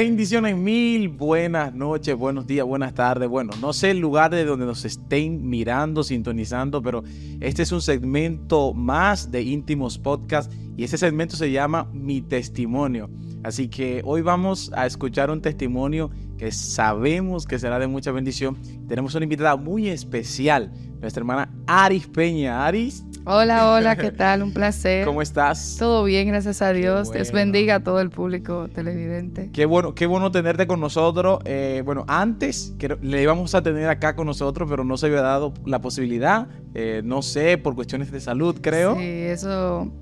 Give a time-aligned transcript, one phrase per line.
[0.00, 3.28] Bendiciones mil, buenas noches, buenos días, buenas tardes.
[3.28, 7.02] Bueno, no sé el lugar de donde nos estén mirando, sintonizando, pero
[7.40, 13.10] este es un segmento más de Íntimos Podcast y ese segmento se llama Mi Testimonio.
[13.42, 18.56] Así que hoy vamos a escuchar un testimonio que sabemos que será de mucha bendición.
[18.86, 22.64] Tenemos una invitada muy especial, nuestra hermana Aris Peña.
[22.64, 23.04] Aris.
[23.30, 24.42] Hola, hola, ¿qué tal?
[24.42, 25.04] Un placer.
[25.04, 25.76] ¿Cómo estás?
[25.78, 27.12] Todo bien, gracias a Dios.
[27.12, 29.50] Dios bendiga a todo el público televidente.
[29.52, 31.40] Qué bueno, qué bueno tenerte con nosotros.
[31.44, 35.20] Eh, bueno, antes que le íbamos a tener acá con nosotros, pero no se había
[35.20, 36.48] dado la posibilidad.
[36.72, 38.96] Eh, no sé, por cuestiones de salud, creo.
[38.96, 39.92] Sí, eso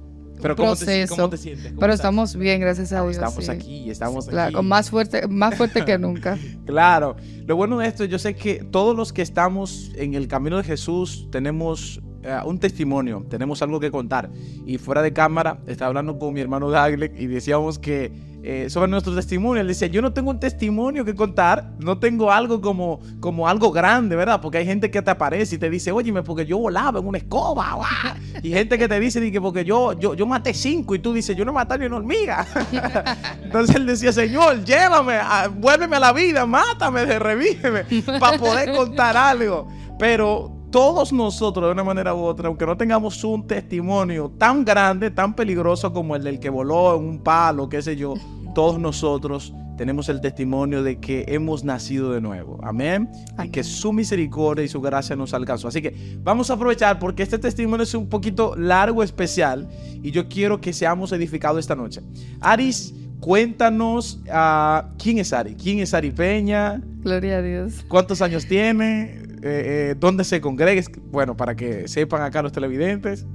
[0.40, 1.72] pero ¿cómo Te, ¿cómo te, sientes?
[1.78, 3.16] Pero estamos bien, gracias a Dios.
[3.16, 4.54] Estamos aquí, estamos aquí.
[4.54, 6.38] Con más fuerte, más fuerte que nunca.
[6.66, 7.16] claro.
[7.46, 10.64] Lo bueno de esto, yo sé que todos los que estamos en el camino de
[10.64, 14.30] Jesús tenemos eh, un testimonio, tenemos algo que contar.
[14.66, 18.10] Y fuera de cámara, estaba hablando con mi hermano Dagle y decíamos que
[18.42, 22.30] eh, sobre nuestro testimonio, él decía, yo no tengo un testimonio que contar, no tengo
[22.30, 24.40] algo como, como algo grande, ¿verdad?
[24.40, 27.18] Porque hay gente que te aparece y te dice, óyeme, porque yo volaba en una
[27.18, 27.76] escoba,
[28.42, 31.36] y gente que te dice que porque yo, yo, yo maté cinco y tú dices,
[31.36, 32.46] yo no maté ni una hormiga.
[33.42, 35.18] Entonces él decía, Señor, llévame,
[35.58, 37.84] vuélveme a la vida, mátame, revíveme,
[38.20, 39.68] para poder contar algo.
[39.98, 45.10] Pero todos nosotros, de una manera u otra, aunque no tengamos un testimonio tan grande,
[45.10, 48.14] tan peligroso como el del que voló en un palo, qué sé yo,
[48.54, 52.58] todos nosotros tenemos el testimonio de que hemos nacido de nuevo.
[52.62, 53.10] Amén.
[53.44, 55.68] Y que su misericordia y su gracia nos alcanzó.
[55.68, 59.68] Así que vamos a aprovechar porque este testimonio es un poquito largo, especial,
[60.02, 62.00] y yo quiero que seamos edificados esta noche.
[62.40, 65.54] Aris, cuéntanos uh, quién es Ari.
[65.54, 66.80] ¿Quién es Ari Peña?
[67.02, 67.84] Gloria a Dios.
[67.88, 69.25] ¿Cuántos años tiene?
[69.42, 73.26] Eh, eh, dónde se congrega, bueno, para que sepan acá los televidentes.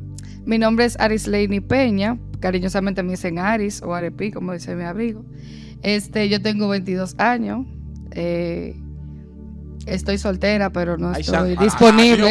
[0.45, 4.83] Mi nombre es Aris Leini Peña, cariñosamente me dicen Aris o Arepi, como dice mi
[4.83, 5.23] amigo.
[5.83, 7.65] Este, yo tengo 22 años.
[8.11, 8.75] Eh,
[9.85, 12.29] estoy soltera, pero no estoy disponible.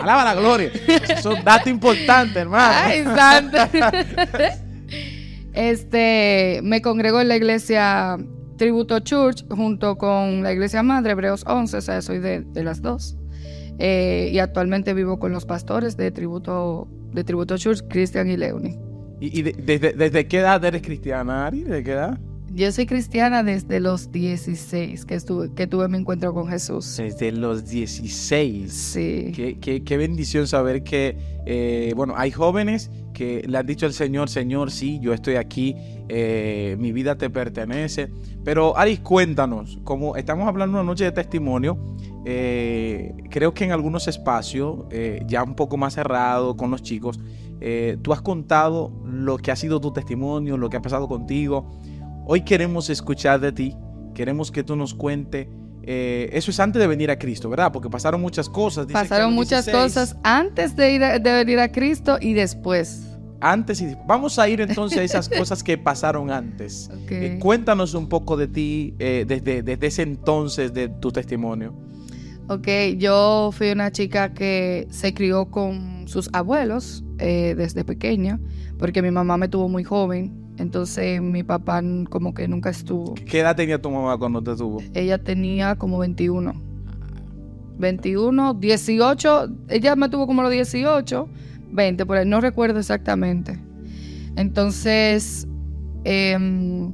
[0.00, 0.70] Alaba la gloria.
[1.08, 2.74] es un dato importante, hermano.
[2.74, 3.58] Ay, santo.
[5.52, 8.18] este, me congrego en la iglesia
[8.56, 13.16] Tributo Church junto con la iglesia madre, Hebreos 11, o sea, soy de, las dos.
[13.78, 18.78] Eh, y actualmente vivo con los pastores de Tributo, de Tributo Church, Cristian y Leonie.
[19.20, 21.62] ¿Y, desde, qué edad eres cristiana, Ari?
[21.62, 22.18] ¿De qué edad?
[22.52, 26.96] Yo soy cristiana desde los 16 que, estuve, que tuve mi encuentro con Jesús.
[26.98, 28.72] Desde los 16.
[28.72, 29.32] Sí.
[29.34, 31.16] Qué, qué, bendición saber que,
[31.46, 35.74] eh, bueno, hay jóvenes que le han dicho al Señor, Señor, sí, yo estoy aquí,
[36.08, 38.10] eh, mi vida te pertenece.
[38.44, 41.78] Pero Aris, cuéntanos, como estamos hablando una noche de testimonio,
[42.26, 47.18] eh, creo que en algunos espacios, eh, ya un poco más cerrado con los chicos,
[48.02, 51.70] tú has contado lo que ha sido tu testimonio, lo que ha pasado contigo.
[52.26, 53.74] Hoy queremos escuchar de ti,
[54.14, 55.48] queremos que tú nos cuentes.
[55.86, 57.72] Eso es antes de venir a Cristo, ¿verdad?
[57.72, 58.86] Porque pasaron muchas cosas.
[58.86, 63.14] pasaron muchas cosas antes de, ir de venir a Cristo y después
[63.44, 66.90] antes y vamos a ir entonces a esas cosas que pasaron antes.
[67.08, 71.74] Eh, cuéntanos un poco de ti eh, desde, desde ese entonces de tu testimonio.
[72.48, 72.68] Ok,
[72.98, 78.38] yo fui una chica que se crió con sus abuelos eh, desde pequeña,
[78.78, 83.14] porque mi mamá me tuvo muy joven, entonces mi papá como que nunca estuvo.
[83.14, 84.82] ¿Qué edad tenía tu mamá cuando te tuvo?
[84.94, 86.52] Ella tenía como 21.
[87.76, 91.28] 21, 18, ella me tuvo como los 18
[91.74, 93.58] 20, por ahí, no recuerdo exactamente.
[94.36, 95.46] Entonces,
[96.04, 96.92] em,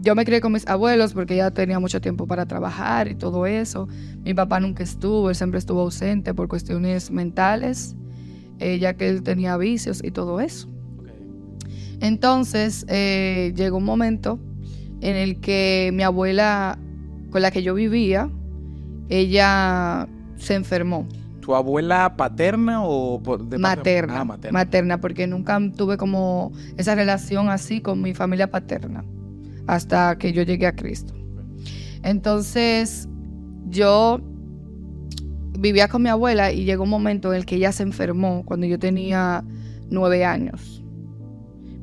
[0.00, 3.46] yo me crié con mis abuelos porque ya tenía mucho tiempo para trabajar y todo
[3.46, 3.88] eso.
[4.22, 7.96] Mi papá nunca estuvo, él siempre estuvo ausente por cuestiones mentales,
[8.60, 10.68] eh, ya que él tenía vicios y todo eso.
[12.04, 14.38] Entonces, eh, llegó un momento
[15.00, 16.78] en el que mi abuela
[17.30, 18.30] con la que yo vivía,
[19.08, 20.06] ella
[20.36, 21.08] se enfermó.
[21.40, 24.58] ¿Tu abuela paterna o de materna, ah, materna?
[24.58, 29.02] Materna, porque nunca tuve como esa relación así con mi familia paterna
[29.66, 31.14] hasta que yo llegué a Cristo.
[32.02, 33.08] Entonces,
[33.70, 34.20] yo
[35.58, 38.66] vivía con mi abuela y llegó un momento en el que ella se enfermó cuando
[38.66, 39.42] yo tenía
[39.88, 40.83] nueve años.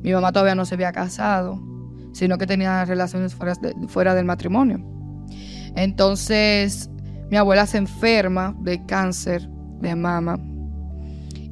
[0.02, 1.62] Mi mamá todavía no se había casado,
[2.12, 3.54] sino que tenía relaciones fuera,
[3.88, 4.80] fuera del matrimonio.
[5.74, 6.90] Entonces,
[7.30, 9.48] mi abuela se enferma de cáncer
[9.80, 10.38] de mama.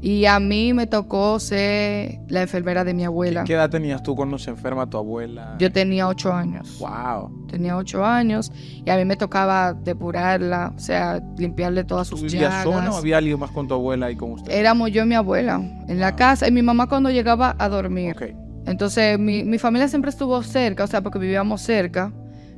[0.02, 3.44] Y a mí me tocó ser la enfermera de mi abuela.
[3.44, 5.56] ¿Qué edad tenías tú cuando se enferma tu abuela?
[5.58, 6.79] Yo tenía ocho años.
[6.79, 7.39] Wow.
[7.50, 8.52] Tenía ocho años
[8.85, 12.62] y a mí me tocaba depurarla, o sea, limpiarle todas sus llagas.
[12.62, 14.52] sola o había alguien más con tu abuela y con usted?
[14.52, 18.37] Éramos yo y mi abuela en la casa y mi mamá cuando llegaba a dormir.
[18.67, 22.12] Entonces mi, mi familia siempre estuvo cerca, o sea, porque vivíamos cerca.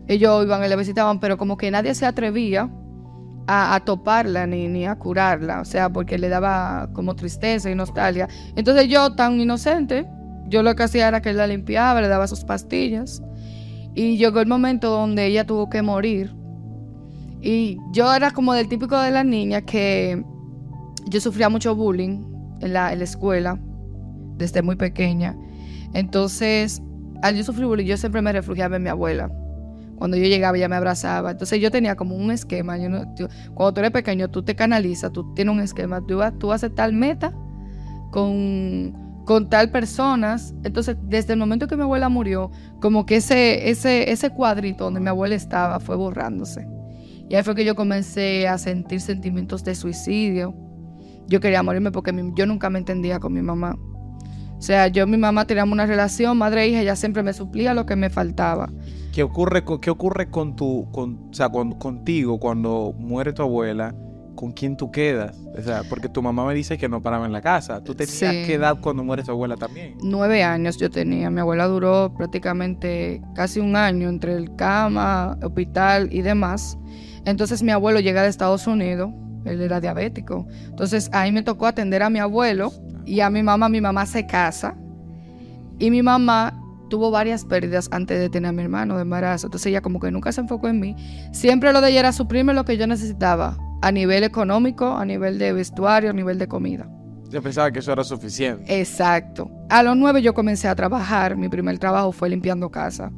[0.08, 2.68] Ellos iban y la visitaban, pero como que nadie se atrevía
[3.46, 8.28] a, toparla ni, ni, a curarla, o sea, porque le daba como tristeza y nostalgia.
[8.56, 10.06] Entonces yo, tan inocente,
[10.46, 13.22] yo lo que hacía era que la limpiaba, le daba sus pastillas.
[13.94, 16.34] Y llegó el momento donde ella tuvo que morir.
[17.40, 20.24] Y yo era como del típico de la niña que
[21.08, 22.24] yo sufría mucho bullying
[22.60, 23.58] en la, en la escuela
[24.36, 25.36] desde muy pequeña.
[25.92, 26.80] Entonces,
[27.22, 29.30] al yo sufrir bullying, yo siempre me refugiaba en mi abuela
[30.02, 31.30] cuando yo llegaba ella me abrazaba.
[31.30, 32.76] Entonces yo tenía como un esquema.
[32.76, 32.88] Yo
[33.54, 36.04] cuando tú eres pequeño, tú te canalizas, tú tienes un esquema.
[36.04, 37.32] Tú, vas, tú haces tal meta
[38.10, 38.92] con,
[39.24, 40.54] con tal personas.
[40.64, 45.00] Entonces, desde el momento que mi abuela murió, como que ese, ese, ese cuadrito donde
[45.00, 46.66] mi abuela estaba fue borrándose.
[47.28, 50.54] Y ahí fue que yo comencé a sentir sentimientos de suicidio.
[51.28, 53.76] Yo quería morirme porque yo nunca me entendía con mi mamá.
[54.58, 57.32] O sea, yo y mi mamá teníamos una relación madre e hija, ella siempre me
[57.32, 58.70] suplía lo que me faltaba.
[59.12, 63.94] ¿Qué ocurre, qué ocurre con tu, con, o sea, contigo cuando muere tu abuela?
[64.42, 65.38] ¿Con quién tú quedas?
[65.56, 67.80] O sea, porque tu mamá me dice que no paraba en la casa.
[67.84, 69.96] ¿Tú tenías qué edad cuando muere tu abuela también?
[70.02, 71.30] Nueve años yo tenía.
[71.30, 76.76] Mi abuela duró prácticamente casi un año entre el cama, hospital y demás.
[77.24, 79.12] Entonces mi abuelo llega de Estados Unidos.
[79.44, 80.48] Él era diabético.
[80.64, 82.72] Entonces ahí me tocó atender a mi abuelo
[83.06, 83.68] y a mi mamá.
[83.68, 84.74] Mi mamá se casa.
[85.78, 86.60] Y mi mamá
[86.90, 89.46] tuvo varias pérdidas antes de tener a mi hermano de embarazo.
[89.46, 90.96] Entonces ella como que nunca se enfocó en mí.
[91.30, 95.38] Siempre lo de ella era suprime lo que yo necesitaba a nivel económico, a nivel
[95.38, 96.88] de vestuario, a nivel de comida.
[97.28, 98.80] Yo pensaba que eso era suficiente.
[98.80, 99.50] Exacto.
[99.68, 101.36] A los nueve yo comencé a trabajar.
[101.36, 103.10] Mi primer trabajo fue limpiando casa.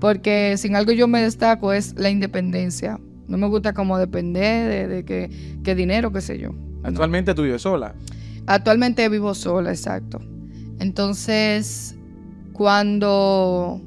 [0.00, 2.98] Porque sin algo yo me destaco es la independencia.
[3.28, 5.30] No me gusta como depender de,
[5.62, 6.50] qué dinero, qué sé yo.
[6.82, 7.94] ¿Actualmente tú vives sola?
[8.46, 10.20] Actualmente vivo sola, exacto.
[10.80, 11.96] Entonces,
[12.54, 13.82] cuando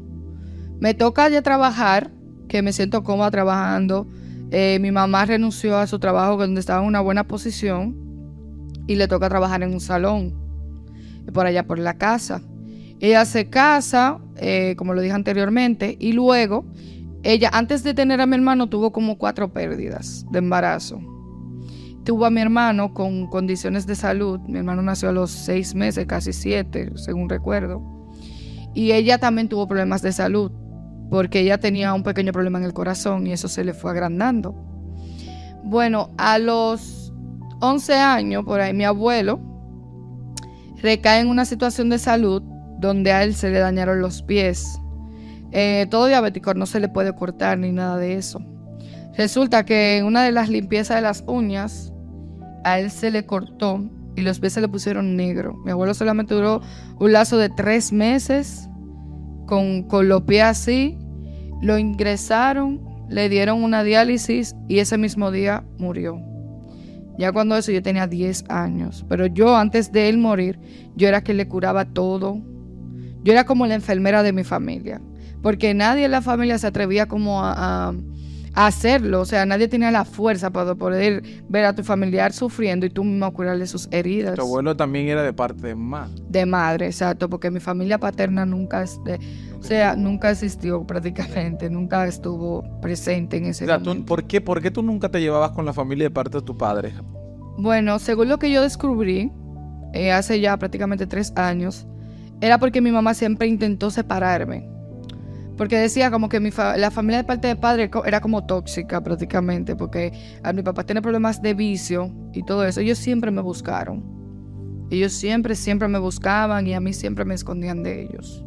[0.80, 2.12] me toca ya trabajar,
[2.48, 4.08] que me siento cómoda trabajando,
[4.52, 7.96] eh, mi mamá renunció a su trabajo donde estaba en una buena posición
[8.86, 10.36] y le toca trabajar en un salón,
[11.34, 12.42] por allá por la casa.
[13.00, 16.66] Ella se casa, eh, como lo dije anteriormente, y luego
[17.24, 21.00] ella, antes de tener a mi hermano, tuvo como cuatro pérdidas de embarazo.
[22.04, 24.40] Tuvo a mi hermano con condiciones de salud.
[24.48, 27.82] Mi hermano nació a los seis meses, casi siete, según recuerdo.
[28.74, 30.52] Y ella también tuvo problemas de salud,
[31.12, 34.56] porque ella tenía un pequeño problema en el corazón y eso se le fue agrandando.
[35.62, 37.14] Bueno, a los
[37.60, 39.42] 11 años, por ahí, mi abuelo
[40.82, 42.42] recae en una situación de salud
[42.80, 44.80] donde a él se le dañaron los pies.
[45.52, 48.42] Eh, todo diabético no se le puede cortar ni nada de eso.
[49.18, 51.92] Resulta que en una de las limpiezas de las uñas,
[52.64, 53.84] a él se le cortó
[54.16, 55.58] y los pies se le pusieron negro.
[55.66, 56.62] Mi abuelo solamente duró
[57.02, 58.70] un lazo de tres meses
[59.52, 60.98] con, con los pies así.
[61.62, 66.22] Lo ingresaron, le dieron una diálisis y ese mismo día murió.
[67.18, 69.06] Ya cuando eso yo tenía 10 años.
[69.10, 70.58] Pero yo antes de él morir,
[70.96, 72.40] yo era que le curaba todo.
[73.26, 75.02] Yo era como la enfermera de mi familia.
[75.42, 77.94] Porque nadie en la familia se atrevía como a
[78.54, 79.22] hacerlo.
[79.22, 83.04] O sea, nadie tenía la fuerza para poder ver a tu familiar sufriendo y tú
[83.04, 84.36] mismo curarle sus heridas.
[84.36, 86.22] Tu abuelo también era de parte de madre.
[86.30, 89.20] De madre, exacto, porque mi familia paterna nunca, este,
[89.60, 94.72] o sea, nunca existió prácticamente, nunca estuvo presente en ese o ¿por, qué, ¿Por qué
[94.72, 96.94] tú nunca te llevabas con la familia de parte de tu padre?
[97.58, 99.32] Bueno, según lo que yo descubrí,
[99.94, 101.86] eh, hace ya prácticamente tres años,
[102.42, 104.68] era porque mi mamá siempre intentó separarme.
[105.62, 109.76] Porque decía como que mi la familia de parte de padre era como tóxica prácticamente,
[109.76, 112.80] porque a mi papá tiene problemas de vicio y todo eso.
[112.80, 114.04] Ellos siempre me buscaron.
[114.90, 118.44] Ellos siempre, siempre me buscaban y a mí siempre me escondían de ellos.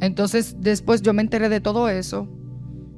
[0.00, 2.26] Entonces después yo me enteré de todo eso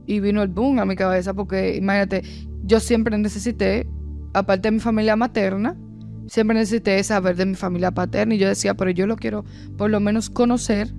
[0.06, 2.22] y vino el boom a mi cabeza porque imagínate,
[2.62, 3.84] yo siempre necesité,
[4.32, 5.76] aparte de mi familia materna,
[6.28, 9.44] siempre necesité saber de mi familia paterna y yo decía, pero yo lo quiero
[9.76, 10.94] por lo menos conocer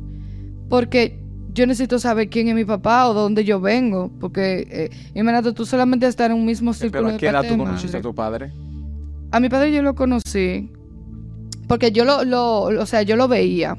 [0.68, 1.21] porque
[1.54, 5.66] yo necesito saber quién es mi papá o dónde yo vengo, porque eh, imagínate tú
[5.66, 7.04] solamente estar en un mismo círculo.
[7.04, 8.54] ¿Pero a qué edad tú conociste a tu padre?
[9.32, 10.70] A mi padre yo lo conocí
[11.68, 13.78] porque yo lo, lo, o sea, yo lo veía,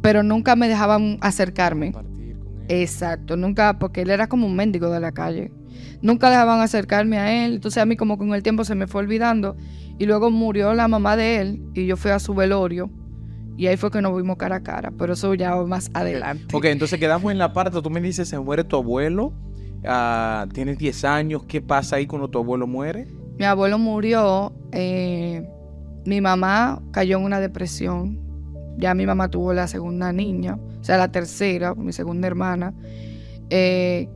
[0.00, 1.92] pero nunca me dejaban acercarme.
[2.68, 5.52] Exacto, nunca, porque él era como un mendigo de la calle.
[6.00, 9.02] Nunca dejaban acercarme a él, entonces a mí como con el tiempo se me fue
[9.02, 9.56] olvidando
[9.98, 12.90] y luego murió la mamá de él y yo fui a su velorio
[13.56, 16.54] y ahí fue que nos vimos cara a cara, pero eso ya más adelante.
[16.54, 19.32] Ok, entonces quedamos en la parte, tú me dices, se muere tu abuelo,
[19.84, 23.06] uh, tienes 10 años, ¿qué pasa ahí cuando tu abuelo muere?
[23.38, 25.48] Mi abuelo murió, eh,
[26.04, 28.26] mi mamá cayó en una depresión
[28.76, 32.74] ya mi mamá tuvo la segunda niña, o sea, la tercera, mi segunda hermana,
[33.50, 34.08] eh,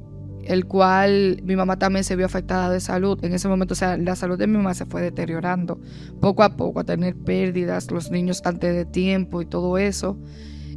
[0.45, 3.23] el cual mi mamá también se vio afectada de salud.
[3.25, 5.81] En ese momento, o sea, la salud de mi mamá se fue deteriorando
[6.21, 10.19] poco a poco, a tener pérdidas, los niños antes de tiempo y todo eso.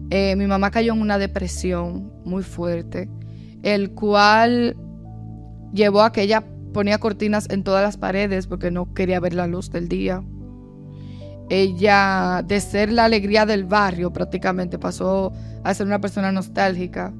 [0.10, 3.10] Eh, mi mamá cayó en una depresión muy fuerte,
[3.63, 4.75] el cual
[5.74, 6.43] llevó a que ella
[6.74, 10.24] ponía cortinas en todas las paredes porque no quería ver la luz del día.
[11.50, 15.32] Ella, de ser la alegría del barrio, prácticamente pasó
[15.63, 17.13] a ser una persona nostálgica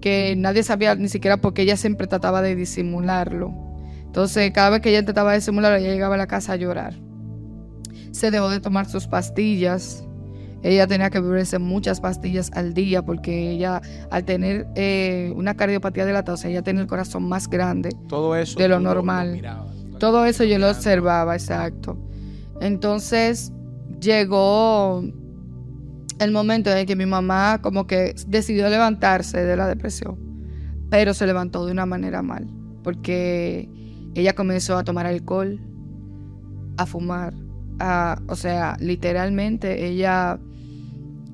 [0.00, 3.52] que nadie sabía ni siquiera porque ella siempre trataba de disimularlo.
[4.04, 6.94] Entonces, cada vez que ella intentaba disimularlo, ella llegaba a la casa a llorar.
[8.12, 10.04] Se dejó de tomar sus pastillas.
[10.62, 16.04] Ella tenía que beberse muchas pastillas al día porque ella, al tener eh, una cardiopatía
[16.04, 19.40] dilatada, o sea, ella tenía el corazón más grande Todo eso de lo normal.
[19.98, 21.96] Todo eso yo lo observaba, exacto.
[22.60, 23.52] Entonces
[24.00, 25.04] llegó
[26.18, 30.18] el momento en que mi mamá como que decidió levantarse de la depresión,
[30.90, 32.48] pero se levantó de una manera mal,
[32.82, 33.68] porque
[34.14, 35.60] ella comenzó a tomar alcohol,
[36.76, 37.34] a fumar,
[37.78, 40.40] a, o sea, literalmente ella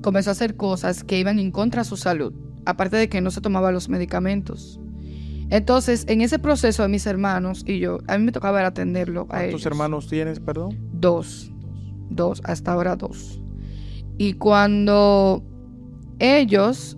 [0.01, 2.33] comenzó a hacer cosas que iban en contra de su salud,
[2.65, 4.79] aparte de que no se tomaba los medicamentos.
[5.49, 9.27] Entonces, en ese proceso de mis hermanos y yo, a mí me tocaba atenderlo a
[9.27, 10.77] ¿Cuántos hermanos tienes, perdón?
[10.91, 11.51] Dos.
[12.09, 13.41] Dos, hasta ahora dos.
[14.17, 15.43] Y cuando
[16.19, 16.97] ellos,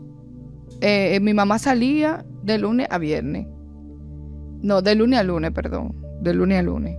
[0.82, 3.48] eh, mi mamá salía de lunes a viernes.
[4.62, 5.96] No, de lunes a lunes, perdón.
[6.22, 6.98] De lunes a lunes.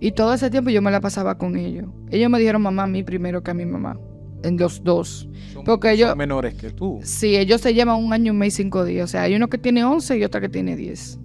[0.00, 1.86] Y todo ese tiempo yo me la pasaba con ellos.
[2.10, 3.98] Ellos me dijeron mamá a mí primero que a mi mamá.
[4.42, 5.28] En los dos.
[5.64, 6.08] Porque ellos.
[6.08, 6.98] Son menores que tú.
[7.04, 9.04] Sí, ellos se llevan un año, un mes y cinco días.
[9.04, 11.20] O sea, hay uno que tiene 11 y otra que tiene 10.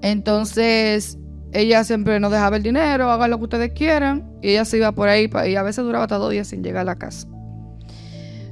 [0.00, 1.18] Entonces,
[1.54, 4.92] ella siempre nos dejaba el dinero, hagan lo que ustedes quieran, y ella se iba
[4.92, 7.28] por ahí y a veces duraba hasta dos días sin llegar a la casa.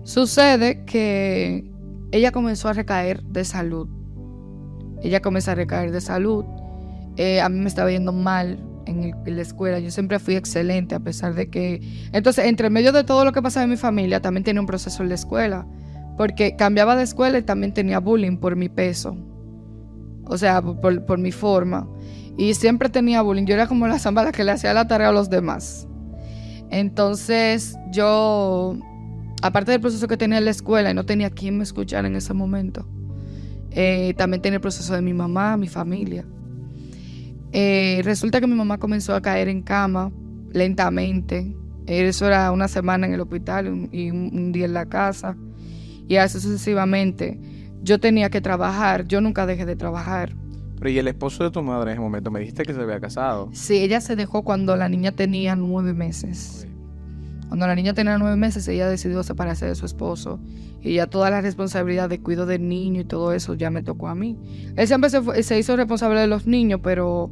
[0.04, 1.70] Sucede que
[2.12, 3.88] ella comenzó a recaer de salud.
[5.02, 6.44] Ella comenzó a recaer de salud.
[7.16, 9.80] Eh, a mí me estaba yendo mal en, la escuela.
[9.80, 11.80] Yo siempre fui excelente a pesar de que...
[12.12, 15.02] Entonces, entre medio de todo lo que pasaba en mi familia, también tenía un proceso
[15.02, 15.66] en la escuela.
[16.16, 19.16] Porque cambiaba de escuela y también tenía bullying por mi peso.
[20.26, 21.88] O sea, por, por mi forma.
[22.36, 23.44] Y siempre tenía bullying.
[23.44, 25.86] Yo era como la zambala que le hacía la tarea a los demás.
[26.70, 28.76] Entonces yo,
[29.42, 32.16] aparte del proceso que tenía en la escuela y no tenía quien me escuchara en
[32.16, 32.88] ese momento,
[33.70, 36.24] eh, también tenía el proceso de mi mamá, mi familia.
[37.52, 40.10] Eh, resulta que mi mamá comenzó a caer en cama
[40.52, 41.54] lentamente.
[41.86, 45.36] Eso era una semana en el hospital y un día en la casa.
[46.08, 47.38] Y así sucesivamente.
[47.82, 49.06] Yo tenía que trabajar.
[49.06, 50.34] Yo nunca dejé de trabajar.
[50.82, 52.32] Pero ¿y el esposo de tu madre en ese momento?
[52.32, 53.50] Me dijiste que se había casado.
[53.52, 56.66] Sí, ella se dejó cuando la niña tenía nueve meses.
[57.46, 60.40] Cuando la niña tenía nueve meses, ella decidió separarse de su esposo.
[60.80, 64.08] Y ya toda la responsabilidad de cuidado del niño y todo eso ya me tocó
[64.08, 64.36] a mí.
[64.74, 67.30] Él siempre se, hizo responsable de los niños, pero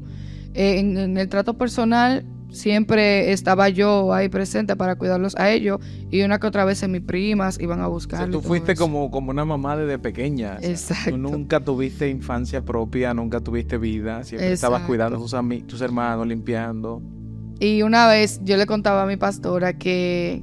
[0.54, 5.80] eh, en el trato personal siempre estaba yo ahí presente para cuidarlos a ellos
[6.10, 8.30] y una que otra vez mis primas iban a buscar.
[8.30, 10.58] tú fuiste como, como una mamá desde pequeña.
[10.60, 11.10] Exacto.
[11.10, 16.26] tú nunca tuviste infancia propia, nunca tuviste vida, siempre estabas cuidando a tus, tus hermanos,
[16.26, 17.02] limpiando.
[17.58, 20.42] Y una vez yo le contaba a mi pastora que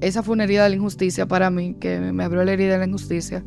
[0.00, 2.78] esa fue una herida de la injusticia para mí, que me abrió la herida de
[2.78, 3.44] la injusticia.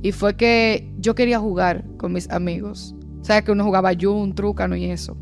[0.00, 2.94] Y fue que yo quería jugar con mis amigos.
[3.20, 5.16] O sea, que uno jugaba yo, un trucano y eso.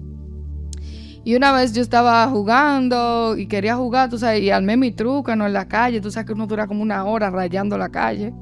[1.22, 5.46] Y una vez yo estaba jugando y quería jugar, tú sabes, y armé mi trucano
[5.46, 8.32] en la calle, tú sabes que uno dura como una hora rayando la calle.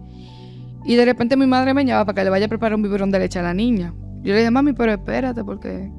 [0.84, 3.10] Y de repente mi madre me llamaba para que le vaya a preparar un biberón
[3.10, 3.92] de leche a la niña.
[4.22, 5.90] Yo le dije, mami, pero espérate porque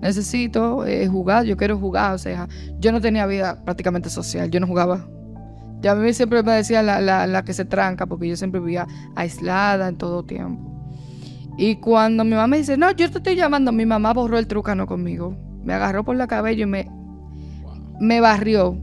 [0.00, 2.14] necesito eh, jugar, yo quiero jugar.
[2.14, 2.48] O sea,
[2.80, 5.08] yo no tenía vida prácticamente social, yo no jugaba.
[5.82, 8.58] Ya a mí siempre me decía la, la, la que se tranca porque yo siempre
[8.58, 10.72] vivía aislada en todo tiempo.
[11.56, 14.48] Y cuando mi mamá me dice, no, yo te estoy llamando, mi mamá borró el
[14.48, 16.90] trucano conmigo me agarró por la cabello y me,
[18.00, 18.78] me barrió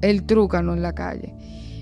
[0.00, 1.34] el trúcano en la calle.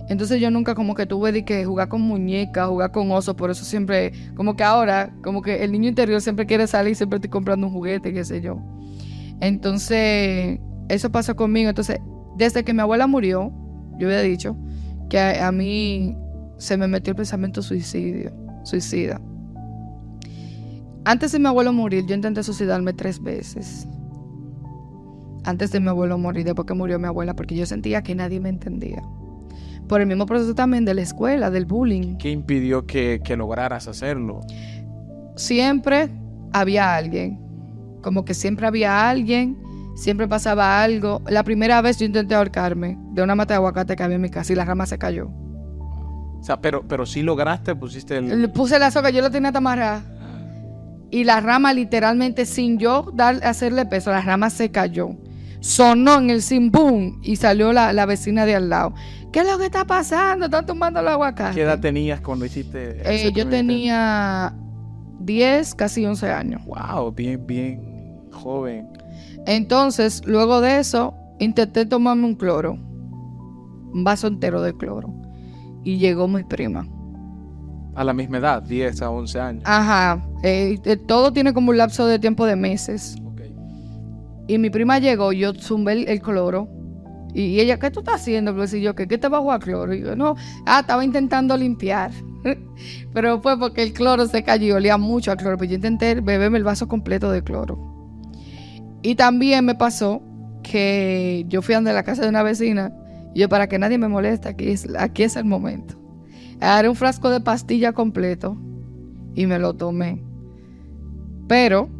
[0.08, 3.50] Entonces yo nunca como que tuve de que jugar con muñecas, jugar con osos, por
[3.50, 7.30] eso siempre, como que ahora, como que el niño interior siempre quiere salir, siempre estoy
[7.30, 8.58] comprando un juguete, qué sé yo.
[9.40, 11.68] Entonces, eso pasó conmigo.
[11.68, 12.00] Entonces,
[12.36, 13.52] desde que mi abuela murió,
[13.98, 14.56] yo había dicho
[15.10, 16.16] que a, a mí
[16.56, 18.32] se me metió el pensamiento suicidio,
[18.64, 19.20] suicida.
[21.04, 23.86] Antes de mi abuelo morir, yo intenté suicidarme tres veces
[25.48, 28.38] antes de mi abuelo morir, después que murió mi abuela, porque yo sentía que nadie
[28.38, 29.02] me entendía.
[29.88, 32.18] Por el mismo proceso también de la escuela, del bullying.
[32.18, 34.40] ¿Qué impidió que, lograras hacerlo?
[35.36, 36.10] Siempre
[36.52, 37.40] había alguien,
[38.02, 39.56] como que siempre había alguien,
[39.96, 41.22] siempre pasaba algo.
[41.28, 44.30] La primera vez yo intenté ahorcarme de una mata de aguacate que había en mi
[44.30, 45.28] casa y la rama se cayó.
[45.28, 48.42] O sea, pero, pero sí lograste, pusiste el...
[48.42, 50.02] Le puse la soga, yo la tenía tamarrada.
[51.10, 55.16] Y la rama literalmente, sin yo dar, hacerle peso, la rama se cayó.
[55.60, 58.94] Sonó en el boom y salió la, vecina de al lado.
[59.32, 60.46] ¿Qué es lo que está pasando?
[60.46, 61.54] Están tumbando el aguacate.
[61.54, 64.54] ¿Qué edad tenías cuando hiciste eh, Yo tenía
[65.20, 66.62] 10, casi 11 años.
[66.64, 68.88] Wow, bien, bien joven.
[69.46, 72.72] Entonces, luego de eso, intenté tomarme un cloro.
[72.72, 75.12] Un vaso entero de cloro.
[75.84, 76.86] Y llegó mi prima.
[77.94, 79.62] A la misma edad, 10 a 11 años.
[79.66, 80.24] Ajá.
[80.42, 83.16] Eh, eh, todo tiene como un lapso de tiempo de meses.
[84.48, 86.68] Y mi prima llegó, yo zumbé el, cloro.
[87.34, 88.56] Y, ella, ¿qué tú estás haciendo?
[88.56, 89.94] Pues y yo, ¿qué, qué te bajo a cloro?
[89.94, 92.10] Y yo, no, ah, estaba intentando limpiar.
[93.12, 95.58] Pero fue porque el cloro se cayó olía mucho a cloro.
[95.58, 97.78] Pues yo intenté beberme el vaso completo de cloro.
[99.02, 100.22] Y también me pasó
[100.62, 102.90] que yo fui a la casa de una vecina.
[103.34, 105.94] Y yo, para que nadie me moleste, aquí es, aquí es el momento.
[106.58, 108.56] Agarré un frasco de pastilla completo
[109.34, 110.22] y me lo tomé.
[111.46, 111.90] Pero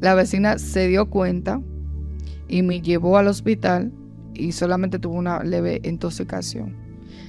[0.00, 1.62] la vecina se dio cuenta
[2.48, 3.92] y me llevó al hospital
[4.34, 6.76] y solamente tuvo una leve intoxicación.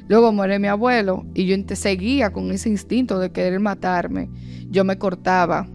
[0.07, 4.29] Luego muere mi abuelo y yo seguía con ese instinto de querer matarme.
[4.69, 5.67] Yo me cortaba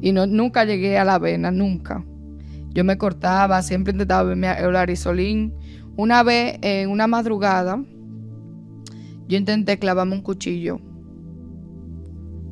[0.00, 2.04] y no, nunca llegué a la vena, nunca.
[2.70, 5.54] Yo me cortaba, siempre intentaba verme el arisolín.
[5.96, 7.82] Una vez, en una madrugada,
[9.28, 10.80] yo intenté clavarme un cuchillo.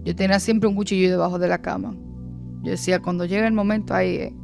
[0.04, 1.94] Yo tenía siempre un cuchillo debajo de la cama.
[2.62, 4.35] Yo decía, cuando llegue el momento ahí,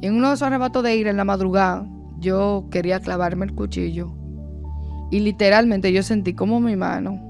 [0.00, 1.86] en uno de esos arrebatos de ir en la madrugada,
[2.18, 4.12] yo quería clavarme el cuchillo.
[5.10, 7.26] Y literalmente yo sentí como mi mano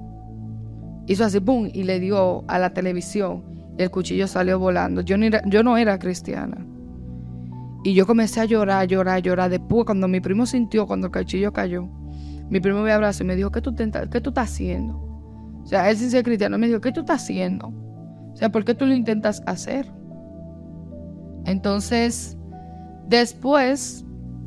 [1.07, 1.69] hizo así, ¡pum!
[1.73, 3.45] Y le dio a la televisión.
[3.79, 5.01] Y el cuchillo salió volando.
[5.01, 6.67] Yo, no era, yo no era cristiana.
[7.85, 9.51] Y yo comencé a llorar, llorar, llorar.
[9.51, 11.89] Después, cuando mi primo sintió, cuando el cuchillo cayó,
[12.50, 14.97] mi primo me abrazó y me dijo, ¿qué tú, qué tú estás haciendo?
[15.63, 17.69] O sea, él sin ser cristiano me dijo, ¿qué tú estás haciendo?
[17.69, 19.87] O sea, ¿por qué tú lo intentas hacer?
[21.45, 22.36] Entonces,
[23.08, 24.04] Después,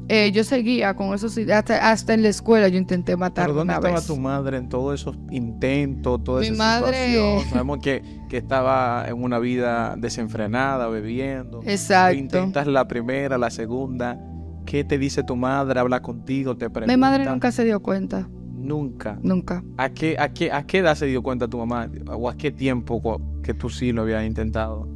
[0.09, 3.73] eh, yo seguía con eso, hasta, hasta en la escuela yo intenté matar ¿Pero dónde
[3.73, 7.39] estaba tu madre en todos esos intentos, toda Mi madre...
[7.49, 11.61] Sabemos que, que, estaba en una vida desenfrenada, bebiendo.
[11.63, 12.17] Exacto.
[12.17, 14.19] Intentas la primera, la segunda.
[14.65, 15.79] ¿Qué te dice tu madre?
[15.79, 16.57] ¿Habla contigo?
[16.57, 16.91] ¿Te pregunta?
[16.91, 18.27] Mi madre nunca se dio cuenta.
[18.55, 19.17] Nunca.
[19.21, 19.63] Nunca.
[19.77, 21.89] ¿A qué, a, qué, ¿A qué edad se dio cuenta tu mamá?
[22.07, 24.87] ¿O a qué tiempo que tú sí lo habías intentado?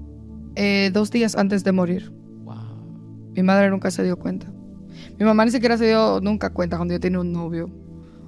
[0.56, 2.12] Eh, dos días antes de morir.
[3.36, 4.48] Mi madre nunca se dio cuenta.
[5.18, 7.70] Mi mamá ni siquiera se dio nunca cuenta cuando yo tenía un novio.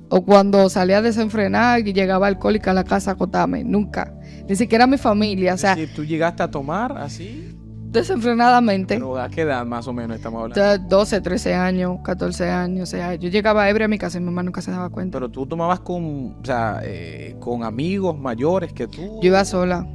[0.09, 3.63] O cuando salía a desenfrenar y llegaba alcohólica a la casa a acotarme.
[3.63, 4.13] Nunca.
[4.47, 5.55] Ni siquiera mi familia.
[5.55, 7.55] O sea, ¿Tú llegaste a tomar así?
[7.91, 8.95] Desenfrenadamente.
[8.95, 10.87] ¿Pero a qué edad más o menos estamos hablando?
[10.89, 12.89] 12, 13 años, 14 años.
[12.89, 15.17] O sea, yo llegaba ebria a mi casa y mi mamá nunca se daba cuenta.
[15.17, 19.19] Pero tú tomabas con, o sea, eh, con amigos mayores que tú.
[19.21, 19.87] Yo iba sola.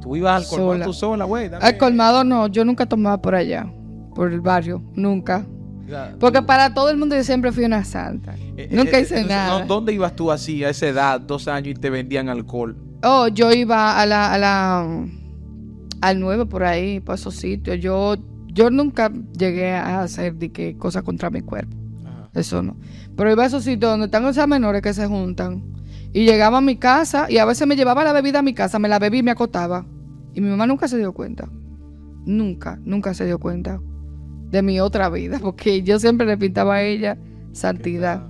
[0.00, 1.50] ¿Tú ibas al colmado tú sola, güey?
[1.60, 3.66] Al colmado no, yo nunca tomaba por allá
[4.16, 5.46] por el barrio, nunca.
[6.18, 8.34] Porque para todo el mundo yo siempre fui una santa.
[8.34, 9.64] Eh, eh, nunca hice nada.
[9.66, 12.76] ¿Dónde ibas tú así, a esa edad, dos años, y te vendían alcohol?
[13.04, 15.06] Oh, yo iba a la, a la
[16.00, 17.78] al 9 por ahí, por esos sitios.
[17.78, 18.16] Yo,
[18.48, 21.76] yo nunca llegué a hacer de que cosas contra mi cuerpo.
[22.34, 22.76] Eso no.
[23.16, 25.62] Pero iba a esos sitios donde están esas menores que se juntan.
[26.12, 28.78] Y llegaba a mi casa y a veces me llevaba la bebida a mi casa,
[28.78, 29.84] me la bebí y me acotaba.
[30.34, 31.48] Y mi mamá nunca se dio cuenta.
[32.24, 33.78] Nunca, nunca se dio cuenta
[34.50, 37.18] de mi otra vida, porque yo siempre le pintaba a ella
[37.52, 38.26] santidad.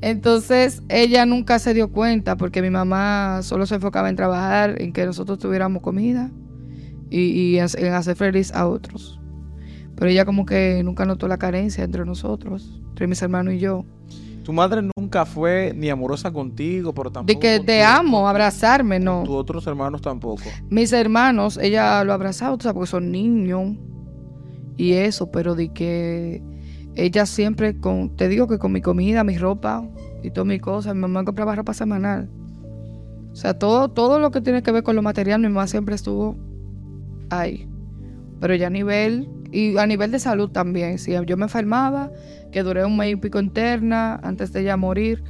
[0.00, 4.92] Entonces ella nunca se dio cuenta porque mi mamá solo se enfocaba en trabajar, en
[4.92, 6.30] que nosotros tuviéramos comida
[7.10, 9.18] y, en hacer feliz a otros.
[9.96, 13.84] Pero ella como que nunca notó la carencia entre nosotros, entre mis hermanos y yo.
[14.44, 17.38] Tu madre nunca fue ni amorosa contigo, pero tampoco.
[17.38, 19.24] De que te amo, abrazarme, no.
[19.24, 20.44] Tus otros hermanos tampoco.
[20.70, 23.76] Mis hermanos, ella lo abrazaba, o sea, porque son niños
[24.78, 26.40] y eso, pero de que
[26.94, 29.86] ella siempre, con, te digo que con mi comida, mi ropa
[30.22, 32.30] y todas mis cosas, mi mamá compraba ropa semanal.
[33.32, 35.96] O sea, todo, todo lo que tiene que ver con lo material, mi mamá siempre
[35.96, 36.36] estuvo
[37.28, 37.68] ahí.
[38.40, 42.12] Pero ya a nivel, y a nivel de salud también, si yo me enfermaba,
[42.52, 45.24] que duré un mes y pico interna antes de ella morir,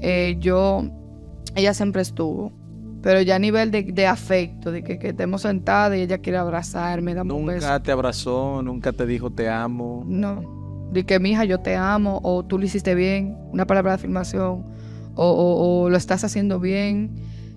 [0.00, 0.84] eh, yo,
[1.56, 2.52] ella siempre estuvo.
[3.02, 7.82] Pero ya a nivel de, afecto, de que, estemos sentadas y ella quiere abrazarme, Nunca
[7.82, 10.04] te abrazó, nunca te dijo te amo.
[10.06, 10.88] No.
[10.92, 13.94] De que mi hija yo te amo, o tú lo hiciste bien, una palabra de
[13.96, 14.64] afirmación,
[15.16, 17.10] o, lo estás haciendo bien.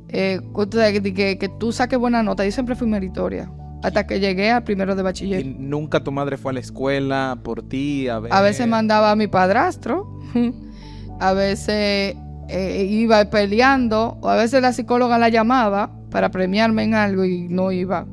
[0.09, 2.43] Eh, de que, que, tú saques buena nota.
[2.43, 3.51] Yo siempre fui meritoria.
[3.83, 5.45] hasta que llegué al primero de bachiller.
[5.45, 8.07] ¿Y nunca tu madre fue a la escuela por ti?
[8.07, 8.33] A, ver?
[8.33, 10.19] a veces mandaba a mi padrastro,
[11.19, 12.15] a veces
[12.49, 17.47] eh, iba peleando, o a veces la psicóloga la llamaba para premiarme en algo y
[17.47, 18.05] no iba.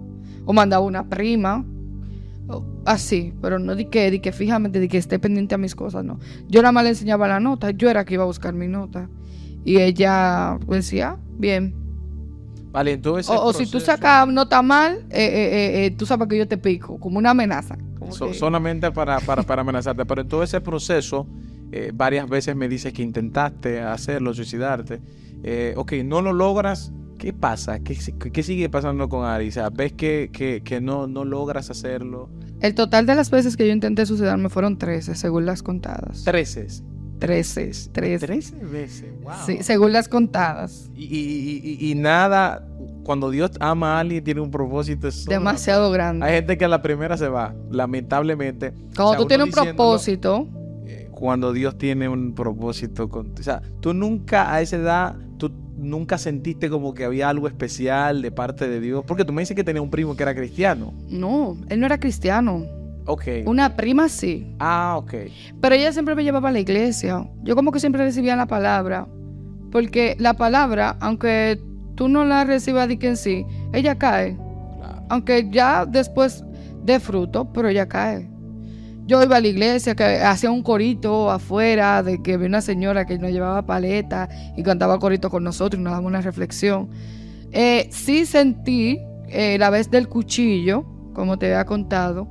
[0.45, 1.65] O mandaba una prima,
[2.85, 6.05] así, pero no di que, di que fijamente, di que esté pendiente a mis cosas,
[6.05, 6.19] no.
[6.49, 9.09] Yo nada más le enseñaba la nota, yo era que iba a buscar mi nota.
[9.65, 11.75] Y ella decía, bien.
[12.73, 13.33] Vale, entonces.
[13.35, 16.99] O, si tú sacas nota mal, eh, eh, eh, tú sabes que yo te pico,
[16.99, 17.77] como una amenaza.
[18.33, 20.05] Solamente para, para, para amenazarte.
[20.05, 21.27] Pero en todo ese proceso,
[21.95, 25.01] varias veces me dices que intentaste hacerlo, suicidarte.
[25.77, 26.93] ok, no lo logras.
[27.19, 27.79] ¿Qué pasa?
[27.79, 27.97] ¿Qué,
[28.33, 29.49] qué sigue pasando con Ari?
[29.49, 32.29] O sea, ¿ves que, que, que no, no logras hacerlo?
[32.61, 36.25] El total de las veces que yo intenté suicidarme fueron 13, según las contadas.
[36.25, 36.67] 13.
[37.19, 38.27] 13, 13.
[38.27, 39.33] 13 veces, wow.
[39.47, 40.91] Sí, según las contadas.
[40.97, 42.67] Y, y, y, nada,
[43.05, 45.09] cuando Dios ama a alguien, tiene un propósito.
[45.29, 46.27] Demasiado grande.
[46.27, 48.73] Hay gente que a la primera se va, lamentablemente.
[48.97, 50.49] Cuando tú tienes un propósito.
[51.23, 53.09] Cuando Dios tiene un propósito.
[53.09, 57.47] Con, o sea, tú nunca a esa edad, tú nunca sentiste como que había algo
[57.47, 59.05] especial de parte de Dios.
[59.07, 60.93] Porque tú me dices que tenía un primo que era cristiano.
[61.09, 62.65] No, él no era cristiano.
[63.07, 63.23] Ok.
[63.47, 64.53] Una prima sí.
[64.59, 65.15] Ah, ok.
[65.61, 67.25] Pero ella siempre me llevaba a la iglesia.
[67.45, 69.07] Yo como que siempre recibía la palabra.
[69.71, 71.61] Porque la palabra, aunque
[71.95, 74.37] tú no la recibas de que en sí, ella cae.
[75.09, 76.43] Aunque ya después
[76.83, 78.29] de fruto, pero ella cae.
[79.13, 83.05] Yo iba a la iglesia, que hacía un corito afuera, de que había una señora
[83.05, 86.89] que nos llevaba paleta y cantaba corito con nosotros y nos daba una reflexión.
[87.51, 92.27] Eh, sí sentí eh, la vez del cuchillo, como te había contado,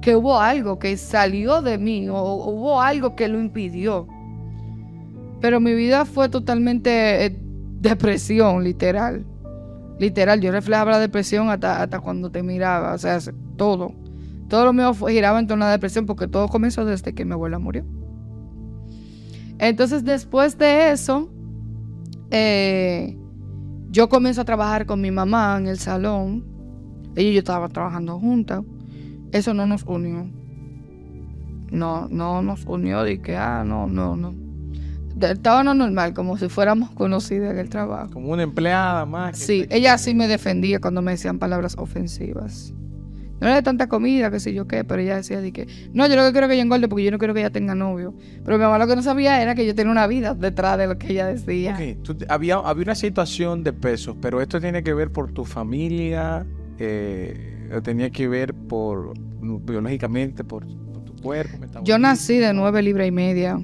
[0.00, 4.08] que hubo algo que salió de mí o hubo algo que lo impidió.
[5.42, 7.38] Pero mi vida fue totalmente eh,
[7.78, 9.26] depresión, literal.
[9.98, 13.18] Literal, yo reflejaba la depresión hasta, hasta cuando te miraba, o sea,
[13.58, 14.01] todo.
[14.52, 17.32] Todo lo mío giraba en torno a la depresión porque todo comenzó desde que mi
[17.32, 17.86] abuela murió.
[19.58, 21.30] Entonces, después de eso,
[22.30, 23.16] eh,
[23.88, 26.44] yo comienzo a trabajar con mi mamá en el salón.
[27.16, 28.62] Ella y yo estaba trabajando juntas.
[29.32, 30.30] Eso no nos unió.
[31.70, 34.34] No, no nos unió de que, ah, no, no, no.
[35.18, 38.10] Estaba no normal, como si fuéramos conocidas en el trabajo.
[38.12, 39.38] Como una empleada más.
[39.38, 42.74] Sí, ella sí me defendía cuando me decían palabras ofensivas.
[43.42, 46.06] No era de tanta comida, qué sé yo qué, pero ella decía de que, no,
[46.06, 48.14] yo lo que quiero que ella engorde porque yo no quiero que ella tenga novio.
[48.44, 50.86] Pero mi mamá lo que no sabía era que yo tenía una vida detrás de
[50.86, 51.76] lo que ella decía.
[51.76, 56.46] Ok, había, había una situación de pesos, pero esto tiene que ver por tu familia,
[56.78, 61.66] eh, tenía que ver por biológicamente, por, tu cuerpo.
[61.82, 63.60] Yo nací de nueve libras y media.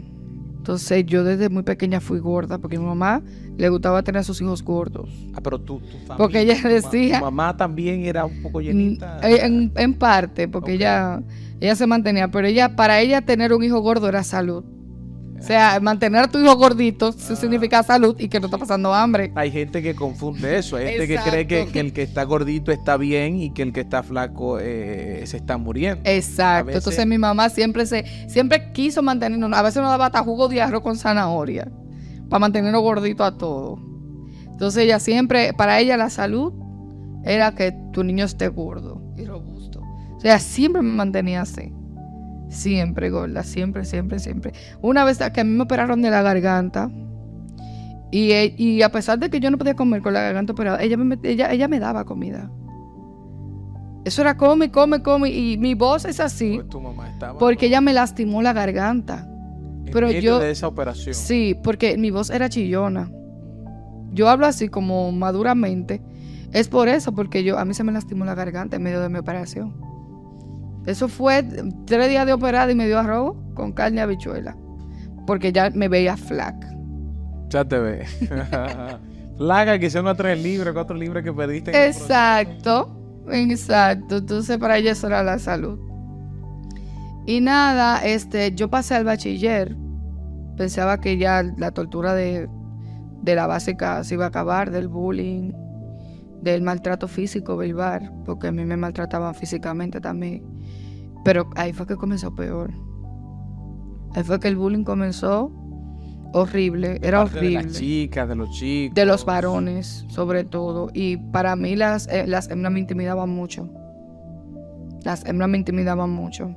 [0.68, 3.22] Entonces yo desde muy pequeña fui gorda porque mi mamá
[3.56, 5.08] le gustaba tener a sus hijos gordos.
[5.32, 7.20] Ah, pero tú, tu familia, Porque ella decía...
[7.20, 9.18] Tu mamá también era un poco llenita.
[9.22, 11.22] En, en parte, porque ella,
[11.58, 14.62] ella se mantenía, pero ella para ella tener un hijo gordo era salud.
[15.38, 17.36] O sea, mantener a tu hijo gordito ah.
[17.36, 19.32] significa salud y que no está pasando hambre.
[19.34, 20.76] Hay gente que confunde eso.
[20.76, 23.80] Hay gente que cree que, el que está gordito está bien y que el que
[23.80, 26.02] está flaco eh, se está muriendo.
[26.04, 26.72] Exacto.
[26.72, 29.52] Entonces mi mamá siempre se siempre quiso mantenernos.
[29.52, 31.70] A veces nos daba hasta jugo de arroz con zanahoria
[32.28, 33.78] para mantenernos gorditos a todos.
[34.46, 36.52] Entonces ella siempre, para ella la salud
[37.24, 39.80] era que tu niño esté gordo y robusto.
[40.16, 41.72] O sea, siempre me mantenía así.
[42.48, 44.52] Siempre, gorda, siempre, siempre, siempre.
[44.80, 46.90] Una vez que a mí me operaron de la garganta,
[48.10, 50.96] y, y, a pesar de que yo no podía comer con la garganta operada, ella
[50.96, 52.50] me, ella, ella me daba comida.
[54.04, 55.28] Eso era come, come, come.
[55.28, 56.60] Y mi voz es así.
[56.70, 59.28] Pues porque ella me lastimó la garganta.
[59.92, 60.38] Pero yo.
[60.38, 61.14] de esa operación.
[61.14, 63.10] Sí, porque mi voz era chillona.
[64.12, 66.00] Yo hablo así como maduramente.
[66.52, 69.10] Es por eso, porque yo a mí se me lastimó la garganta en medio de
[69.10, 69.74] mi operación.
[70.88, 71.44] Eso fue
[71.84, 74.56] tres días de operada y me dio arroz con carne y habichuela.
[75.26, 76.74] Porque ya me veía flaca.
[77.50, 78.06] Ya te ve.
[79.36, 81.86] flaca, que son tres libras, cuatro libras que perdiste.
[81.86, 84.16] exacto, exacto.
[84.16, 85.78] Entonces para ella eso era la salud.
[87.26, 89.76] Y nada, este, yo pasé al bachiller.
[90.56, 92.48] Pensaba que ya la tortura de,
[93.20, 95.52] de la básica se iba a acabar, del bullying,
[96.40, 100.57] del maltrato físico verbal, porque a mí me maltrataban físicamente también.
[101.24, 102.72] Pero ahí fue que comenzó peor.
[104.14, 105.52] Ahí fue que el bullying comenzó
[106.32, 107.58] horrible, era horrible.
[107.58, 108.94] De las chicas, de los chicos.
[108.94, 110.90] De los varones, sobre todo.
[110.92, 113.68] Y para mí las, eh, las hembras me intimidaban mucho.
[115.04, 116.54] Las hembras me intimidaban mucho.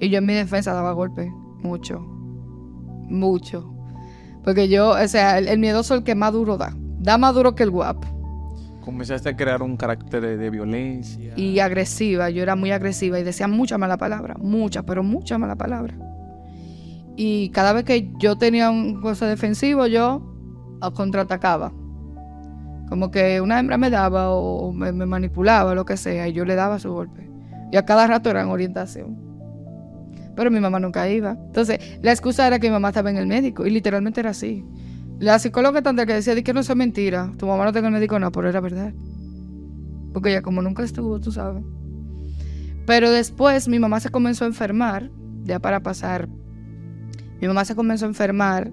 [0.00, 1.30] Y yo en mi defensa daba golpes,
[1.62, 2.00] mucho.
[3.08, 3.74] Mucho.
[4.44, 6.74] Porque yo, o sea, el, miedoso es el que más duro da.
[7.00, 8.06] Da más duro que el guapo.
[8.88, 11.34] Comenzaste a crear un carácter de, violencia.
[11.36, 15.56] Y agresiva, yo era muy agresiva y decía mucha mala palabra, mucha, pero mucha mala
[15.56, 15.94] palabra.
[17.14, 20.22] Y cada vez que yo tenía un cosa defensivo, yo
[20.94, 21.70] contraatacaba.
[22.88, 26.46] Como que una hembra me daba o me, me manipulaba, lo que sea, y yo
[26.46, 27.28] le daba su golpe.
[27.70, 29.28] Y a cada rato era en orientación
[30.34, 31.32] pero mi mamá nunca iba.
[31.32, 34.64] Entonces, la excusa era que mi mamá estaba en el médico y literalmente era así.
[35.18, 38.30] La psicóloga tanta que decía que no es mentira, tu mamá no el médico, no,
[38.30, 38.92] pero era verdad.
[40.12, 41.64] Porque ella como nunca estuvo, tú sabes.
[42.86, 45.10] Pero después mi mamá se comenzó a enfermar,
[45.42, 46.28] ya para pasar.
[47.40, 48.70] Mi mamá se comenzó a enfermar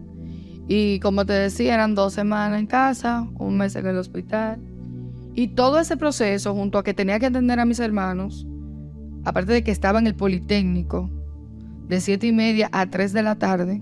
[0.67, 4.59] y como te decía, eran dos semanas en casa, un mes en el hospital.
[5.33, 8.47] Y todo ese proceso, junto a que tenía que atender a mis hermanos,
[9.23, 11.09] aparte de que estaba en el Politécnico,
[11.87, 13.81] de siete y media a 3 de la tarde,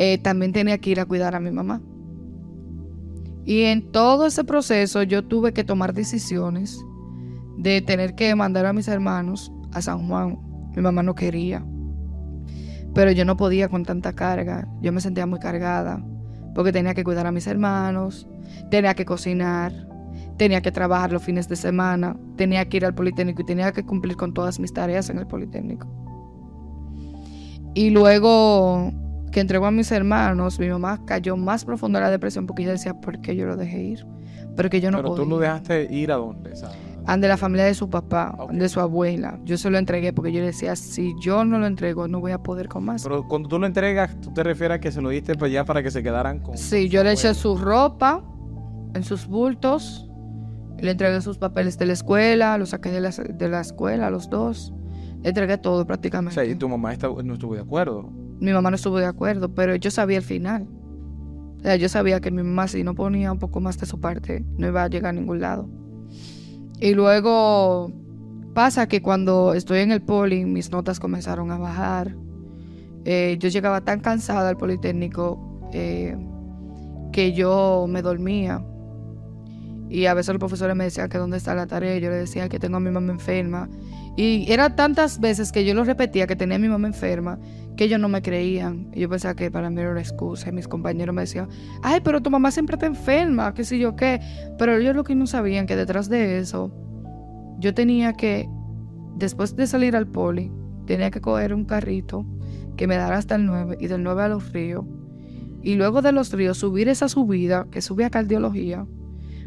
[0.00, 1.82] eh, también tenía que ir a cuidar a mi mamá.
[3.44, 6.78] Y en todo ese proceso yo tuve que tomar decisiones
[7.56, 10.38] de tener que mandar a mis hermanos a San Juan.
[10.76, 11.66] Mi mamá no quería.
[12.94, 14.68] Pero yo no podía con tanta carga.
[14.80, 16.00] Yo me sentía muy cargada
[16.54, 18.28] porque tenía que cuidar a mis hermanos,
[18.70, 19.72] tenía que cocinar,
[20.36, 23.84] tenía que trabajar los fines de semana, tenía que ir al Politécnico y tenía que
[23.84, 25.88] cumplir con todas mis tareas en el Politécnico.
[27.74, 28.92] Y luego
[29.30, 32.72] que entregó a mis hermanos, mi mamá cayó más profundo en la depresión porque ella
[32.72, 34.06] decía, ¿por qué yo lo dejé ir?
[34.56, 36.52] Porque yo no Pero tú lo dejaste ir a dónde?
[37.06, 39.38] Ande la familia de su papá, de su abuela.
[39.44, 42.38] Yo se lo entregué porque yo decía, si yo no lo entrego, no voy a
[42.38, 43.02] poder con más.
[43.02, 45.64] Pero cuando tú lo entregas, ¿tú te refieres a que se lo diste para allá
[45.64, 46.58] para que se quedaran con...
[46.58, 48.22] Sí, yo le eché su ropa
[48.94, 50.10] en sus bultos,
[50.78, 54.28] le entregué sus papeles de la escuela, lo saqué de la, de la escuela, los
[54.28, 54.74] dos
[55.22, 56.32] entregué todo prácticamente.
[56.40, 58.10] O sea, y tu mamá no estuvo de acuerdo.
[58.40, 60.66] Mi mamá no estuvo de acuerdo, pero yo sabía el final.
[61.58, 64.00] O sea, yo sabía que mi mamá si no ponía un poco más de su
[64.00, 65.68] parte, no iba a llegar a ningún lado.
[66.80, 67.92] Y luego
[68.54, 72.14] pasa que cuando estoy en el poli, mis notas comenzaron a bajar.
[73.04, 76.16] Eh, yo llegaba tan cansada al Politécnico eh,
[77.12, 78.64] que yo me dormía.
[79.90, 81.98] Y a veces los profesores me decían que dónde está la tarea.
[81.98, 83.68] Yo le decía que tengo a mi mamá enferma
[84.16, 87.38] y era tantas veces que yo lo repetía que tenía a mi mamá enferma
[87.78, 88.90] que ellos no me creían.
[88.92, 90.48] Y yo pensaba que para mí era una excusa.
[90.48, 91.48] Y mis compañeros me decían,
[91.82, 94.20] ay, pero tu mamá siempre está enferma, qué sé yo qué.
[94.58, 96.72] Pero ellos lo que no sabían que detrás de eso,
[97.60, 98.48] yo tenía que,
[99.16, 100.50] después de salir al poli,
[100.86, 102.26] tenía que coger un carrito
[102.76, 104.84] que me dara hasta el 9 y del 9 a los ríos.
[105.62, 108.86] Y luego de los ríos subir esa subida que sube a cardiología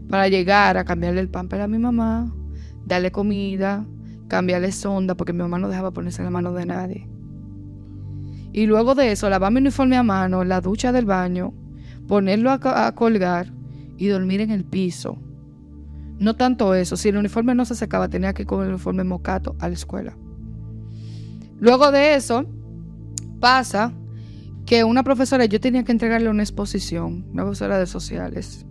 [0.09, 2.33] para llegar a cambiarle el pan para mi mamá,
[2.85, 3.85] darle comida,
[4.31, 7.05] cambiarle sonda porque mi mamá no dejaba ponerse en la mano de nadie.
[8.53, 11.53] Y luego de eso, lavar mi uniforme a mano, la ducha del baño,
[12.07, 13.51] ponerlo a, colgar
[13.97, 15.17] y dormir en el piso.
[16.17, 19.03] No tanto eso, si el uniforme no se secaba, tenía que ir con el uniforme
[19.03, 20.15] mocato a la escuela.
[21.59, 22.45] Luego de eso,
[23.41, 23.91] pasa
[24.65, 28.65] que una profesora, yo tenía que entregarle una exposición, una profesora de sociales.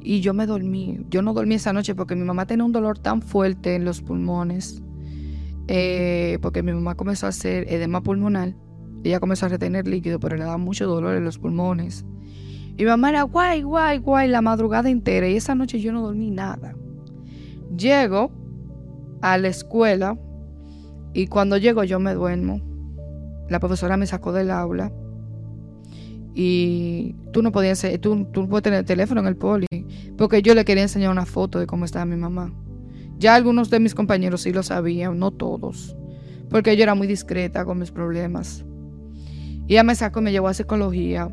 [0.00, 1.00] Y yo me dormí.
[1.10, 4.00] Yo no dormí esa noche porque mi mamá tenía un dolor tan fuerte en los
[4.02, 4.82] pulmones.
[5.66, 8.54] Eh, porque mi mamá comenzó a hacer edema pulmonar.
[9.04, 12.04] Ella comenzó a retener líquido, pero le daba mucho dolor en los pulmones.
[12.76, 15.28] Y mi mamá era guay, guay, guay la madrugada entera.
[15.28, 16.74] Y esa noche yo no dormí nada.
[17.76, 18.30] Llego
[19.20, 20.18] a la escuela
[21.12, 22.60] y cuando llego yo me duermo.
[23.48, 24.92] La profesora me sacó del aula
[26.34, 29.66] y tú no podías, tú, tú no puedes tener teléfono en el poli,
[30.16, 32.52] porque yo le quería enseñar una foto de cómo estaba mi mamá.
[33.18, 35.96] Ya algunos de mis compañeros sí lo sabían, no todos,
[36.50, 38.64] porque yo era muy discreta con mis problemas.
[39.66, 41.28] Ella me sacó y me llevó a psicología.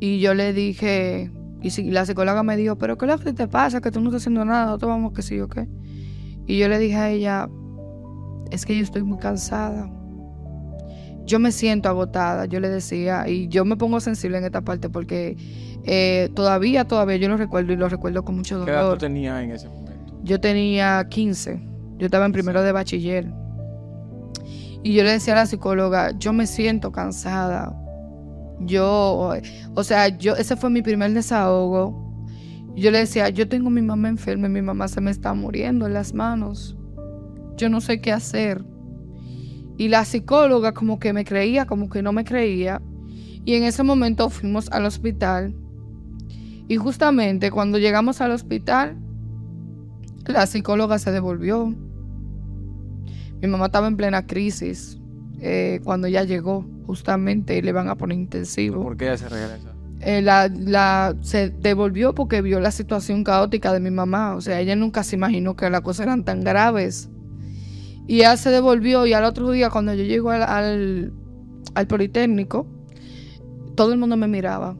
[0.00, 1.30] Y yo le dije,
[1.62, 3.80] y la psicóloga me dijo, pero ¿qué es lo que te pasa?
[3.80, 5.66] Que tú no estás haciendo nada, nosotros vamos que sí o qué.
[6.46, 7.48] Y yo le dije a ella,
[8.50, 9.90] es que yo estoy muy cansada
[11.26, 14.88] yo me siento agotada, yo le decía, y yo me pongo sensible en esta parte
[14.88, 15.36] porque
[15.84, 18.66] eh, todavía, todavía yo lo recuerdo y lo recuerdo con mucho dolor.
[18.66, 20.20] ¿Qué edad tú tenías en ese momento?
[20.22, 21.60] Yo tenía 15,
[21.98, 23.32] yo estaba en primero de bachiller.
[24.82, 27.74] Y yo le decía a la psicóloga, yo me siento cansada.
[28.60, 29.32] Yo,
[29.74, 32.04] o sea, yo, ese fue mi primer desahogo.
[32.76, 35.32] Yo le decía, yo tengo a mi mamá enferma y mi mamá se me está
[35.32, 36.76] muriendo en las manos.
[37.56, 38.64] Yo no sé qué hacer.
[39.76, 42.80] Y la psicóloga como que me creía, como que no me creía.
[43.44, 45.54] Y en ese momento fuimos al hospital.
[46.68, 48.96] Y justamente cuando llegamos al hospital,
[50.26, 51.74] la psicóloga se devolvió.
[53.42, 54.98] Mi mamá estaba en plena crisis
[55.40, 58.82] eh, cuando ya llegó, justamente, y le van a poner intensivo.
[58.82, 59.74] ¿Por qué ella se regresa?
[60.04, 64.34] eh, la, la, se devolvió porque vio la situación caótica de mi mamá.
[64.34, 67.10] O sea, ella nunca se imaginó que las cosas eran tan graves.
[68.06, 71.12] Y ella se devolvió y al otro día cuando yo llego al,
[71.74, 72.66] al, Politécnico,
[73.74, 74.76] todo el mundo me miraba.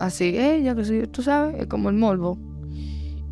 [0.00, 2.38] Así, ella, que tú sabes, como el morbo.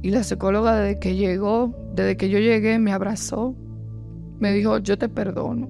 [0.03, 3.55] Y la psicóloga desde que llegó, desde que yo llegué, me abrazó.
[4.39, 5.69] Me dijo, yo te perdono.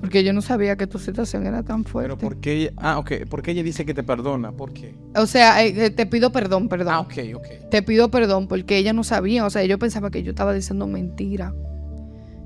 [0.00, 2.14] Porque yo no sabía que tu situación era tan fuerte.
[2.16, 4.52] Pero ¿por qué ella, ah, ok, ¿por qué ella dice que te perdona?
[4.52, 4.94] ¿Por qué?
[5.16, 6.94] O sea, eh, eh, te pido perdón, perdón.
[6.94, 7.46] Ah, ok, ok.
[7.70, 10.86] Te pido perdón porque ella no sabía, o sea, yo pensaba que yo estaba diciendo
[10.86, 11.52] mentira.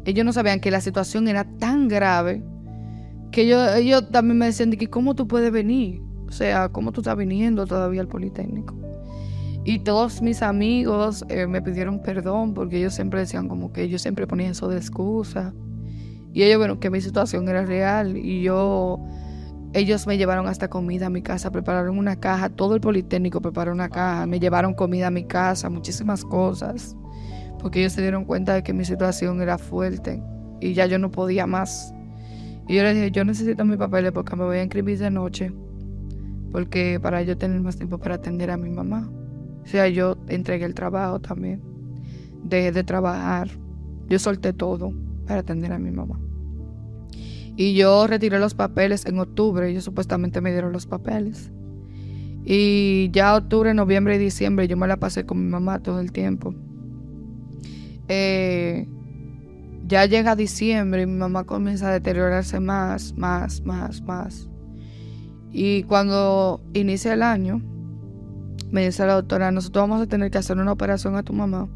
[0.04, 2.42] Ellos no sabían que la situación era tan grave
[3.30, 7.66] que ellos, también me decían cómo tú puedes venir, o sea, cómo tú estás viniendo
[7.66, 8.74] todavía al Politécnico.
[9.64, 14.02] Y todos mis amigos eh, me pidieron perdón porque ellos siempre decían como que ellos
[14.02, 15.54] siempre ponían eso de excusa.
[16.32, 18.98] Y ellos, bueno, que mi situación era real y yo,
[19.72, 23.72] ellos me llevaron hasta comida a mi casa, prepararon una caja, todo el Politécnico preparó
[23.72, 26.96] una caja, me llevaron comida a mi casa, muchísimas cosas,
[27.62, 30.20] porque ellos se dieron cuenta de que mi situación era fuerte
[30.61, 31.94] y ya yo no podía más.
[32.68, 35.53] Y yo les dije, yo necesito mis papeles porque me voy a inscribir de noche,
[36.51, 39.09] porque para yo tener más tiempo para atender a mi mamá.
[39.62, 41.62] O sea, yo entregué el trabajo también,
[42.42, 43.48] dejé de trabajar,
[44.09, 44.92] yo solté todo
[45.27, 46.18] para atender a mi mamá.
[47.55, 51.53] Y yo retiré los papeles en octubre, ellos supuestamente me dieron los papeles.
[52.44, 56.11] Y ya octubre, noviembre y diciembre yo me la pasé con mi mamá todo el
[56.11, 56.55] tiempo.
[58.08, 58.88] Eh,
[59.86, 64.48] ya llega diciembre y mi mamá comienza a deteriorarse más, más, más, más.
[65.50, 67.60] Y cuando inicia el año,
[68.70, 71.68] me dice la doctora, nosotros vamos a tener que hacer una operación a tu mamá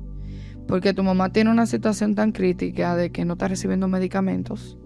[0.67, 4.77] porque tu mamá tiene una situación tan crítica de que no está recibiendo medicamentos,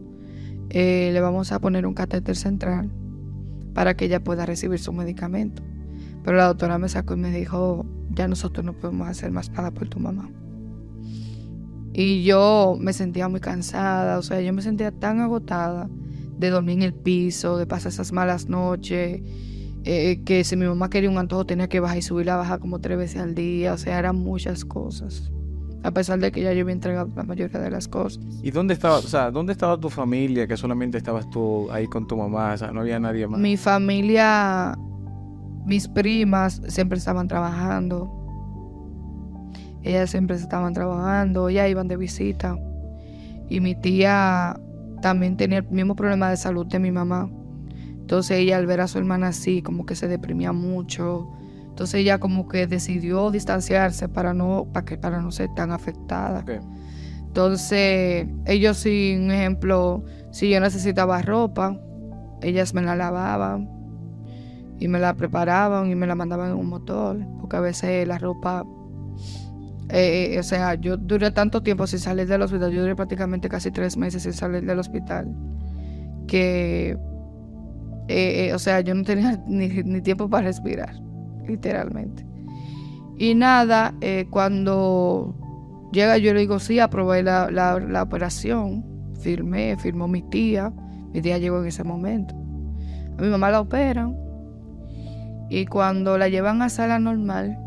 [0.68, 2.90] eh, le vamos a poner un catéter central
[3.74, 5.62] para que ella pueda recibir su medicamento.
[6.22, 9.70] Pero la doctora me sacó y me dijo, ya nosotros no podemos hacer más nada
[9.70, 10.28] por tu mamá.
[11.92, 15.88] Y yo me sentía muy cansada, o sea, yo me sentía tan agotada
[16.38, 19.20] de dormir en el piso, de pasar esas malas noches,
[19.84, 22.58] eh, que si mi mamá quería un antojo tenía que bajar y subir la baja
[22.58, 25.30] como tres veces al día, o sea, eran muchas cosas
[25.82, 28.22] a pesar de que ya yo había entregado la mayoría de las cosas.
[28.42, 30.46] ¿Y dónde estaba, o sea, dónde estaba tu familia?
[30.46, 33.40] Que solamente estabas tú ahí con tu mamá, o sea, no había nadie más.
[33.40, 34.76] Mi familia,
[35.64, 38.19] mis primas siempre estaban trabajando.
[39.82, 42.56] Ellas siempre estaban trabajando, ellas iban de visita.
[43.48, 44.58] Y mi tía
[45.02, 47.30] también tenía el mismo problema de salud de mi mamá.
[48.00, 51.28] Entonces ella al ver a su hermana así, como que se deprimía mucho
[51.80, 56.44] entonces ella como que decidió distanciarse para no, para que, para no ser tan afectada.
[57.22, 61.80] Entonces, ellos sí, un ejemplo, si yo necesitaba ropa,
[62.42, 63.70] ellas me la lavaban
[64.78, 68.18] y me la preparaban y me la mandaban en un motor, porque a veces la
[68.18, 68.66] ropa,
[69.92, 73.48] eh, eh, o sea, yo duré tanto tiempo sin salir del hospital, yo duré prácticamente
[73.48, 75.34] casi tres meses sin salir del hospital,
[76.26, 76.96] que,
[78.08, 80.94] eh, o sea, yo no tenía ni tiempo para respirar
[81.50, 82.24] literalmente.
[83.18, 85.34] Y nada, eh, cuando
[85.92, 88.84] llega yo le digo, sí, aprobé la, la, operación,
[89.20, 90.72] firmé, firmó mi tía,
[91.12, 92.34] mi tía llegó en ese momento.
[93.18, 94.16] A mi mamá la operan
[95.50, 97.58] y cuando la llevan a sala normal,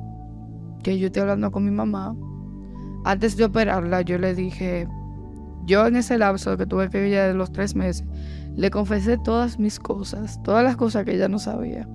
[0.83, 2.15] que yo estoy hablando con mi mamá,
[3.05, 4.87] antes de operarla yo le dije,
[5.65, 8.05] yo en ese lapso que tuve que ella de los tres meses,
[8.55, 11.87] le confesé todas mis cosas, todas las cosas que ella no sabía.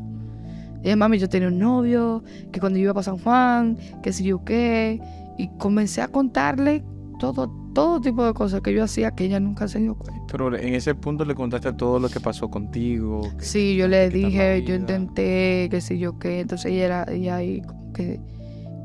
[0.83, 2.22] Dije, mami, yo tenía un novio,
[2.53, 5.01] que cuando yo iba para San Juan, que si yo qué.
[5.37, 6.85] Y comencé a contarle
[7.18, 10.22] todo, todo tipo de cosas que yo hacía que ella nunca se dio cuenta.
[10.31, 13.22] Pero en ese punto le contaste todo lo que pasó contigo.
[13.38, 16.40] sí, yo le dije, yo intenté, que si yo qué.
[16.40, 18.20] Entonces ella, era, ella ahí como que,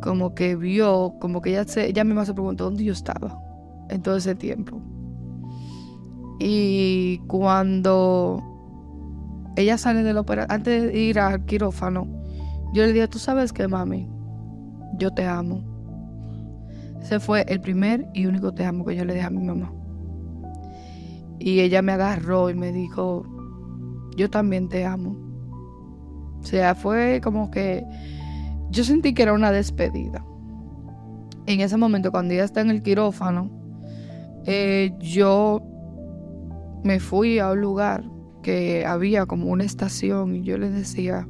[0.03, 3.39] como que vio, como que ella, se, ella misma se preguntó dónde yo estaba
[3.89, 4.81] en todo ese tiempo.
[6.39, 8.43] Y cuando
[9.55, 12.05] ella sale de la operación, antes de ir al quirófano,
[12.73, 14.09] yo le dije, tú sabes que mami,
[14.99, 15.63] yo te amo.
[17.01, 19.71] Ese fue el primer y único te amo que yo le dije a mi mamá.
[21.39, 23.23] Y ella me agarró y me dijo,
[24.17, 25.15] yo también te amo.
[26.41, 27.85] O sea, fue como que
[28.73, 30.25] yo sentí que era una despedida.
[31.45, 33.51] En ese momento, cuando ella está en el quirófano,
[34.45, 35.61] eh, yo
[36.83, 38.03] me fui a un lugar
[38.41, 41.27] que había como una estación y yo le decía,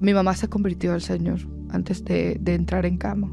[0.00, 1.40] mi mamá se convirtió al Señor
[1.70, 3.30] antes de, entrar en cama.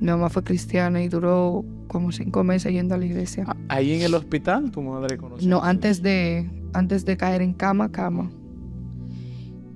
[0.00, 3.44] Mi mamá fue cristiana y duró como cinco meses yendo a la iglesia.
[3.46, 5.48] Ah, ¿Ahí en el hospital tu madre conoció?
[5.48, 8.28] No, antes de, antes de caer en cama, cama.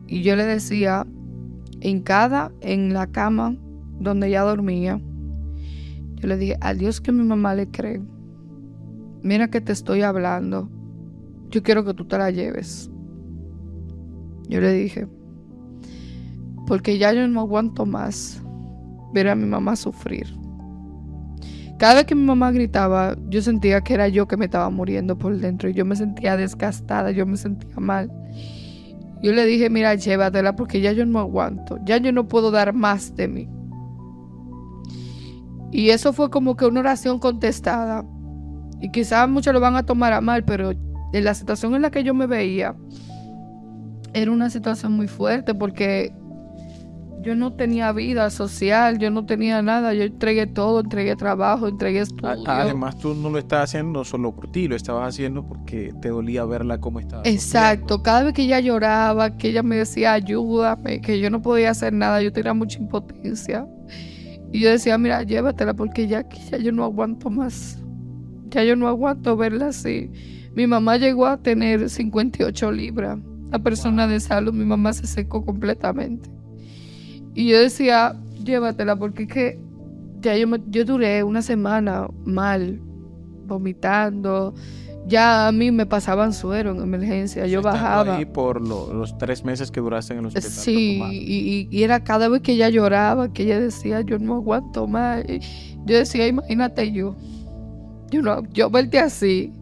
[0.09, 1.07] Y yo le decía,
[1.81, 3.57] en cada, en la cama
[3.99, 5.01] donde ella dormía,
[6.17, 8.03] yo le dije, a Dios que mi mamá le cree.
[9.23, 10.69] Mira que te estoy hablando.
[11.51, 12.91] Yo quiero que tú te la lleves.
[14.49, 15.07] Yo le dije,
[16.67, 18.43] porque ya yo no aguanto más
[19.15, 20.27] ver a mi mamá sufrir.
[21.79, 25.17] Cada vez que mi mamá gritaba, yo sentía que era yo que me estaba muriendo
[25.17, 28.13] por dentro y yo me sentía desgastada, yo me sentía mal.
[29.23, 32.73] Yo le dije, mira, llévatela porque ya yo no aguanto, ya yo no puedo dar
[32.73, 33.49] más de mí.
[35.73, 38.05] Y eso fue como que una oración contestada.
[38.81, 41.91] Y quizás muchos lo van a tomar a mal, pero en la situación en la
[41.91, 42.75] que yo me veía,
[44.13, 46.13] era una situación muy fuerte porque
[47.23, 52.01] yo no tenía vida social, yo no tenía nada, yo entregué todo, entregué trabajo, entregué
[52.01, 52.45] estudio.
[52.47, 56.45] Además, tú no lo estabas haciendo solo por ti, lo estabas haciendo porque te dolía
[56.47, 57.23] verla como estaba.
[57.25, 61.71] Exacto, cada vez que ella lloraba, que ella me decía ayúdame, que yo no podía
[61.71, 63.67] hacer nada, yo tenía mucha impotencia.
[64.53, 67.79] Y yo decía, mira, llévatela porque ya, ya yo no aguanto más.
[68.49, 70.11] Ya yo no aguanto verla así.
[70.55, 73.19] Mi mamá llegó a tener 58 libras.
[73.53, 76.40] La persona de salud, mi mamá se secó completamente.
[77.35, 79.59] Y yo decía, llévatela, porque es que
[80.21, 82.81] ya yo, yo duré una semana mal,
[83.47, 84.55] vomitando.
[85.07, 88.17] Ya a mí me pasaban suero en emergencia, yo bajaba.
[88.17, 90.51] Ahí por los tres meses que duraste en el hospital.
[90.51, 94.87] Sí, y, y, era cada vez que ella lloraba, que ella decía, yo no aguanto
[94.87, 95.25] más.
[95.27, 97.17] yo decía, imagínate yo,
[98.11, 99.53] yo, no, yo verte así,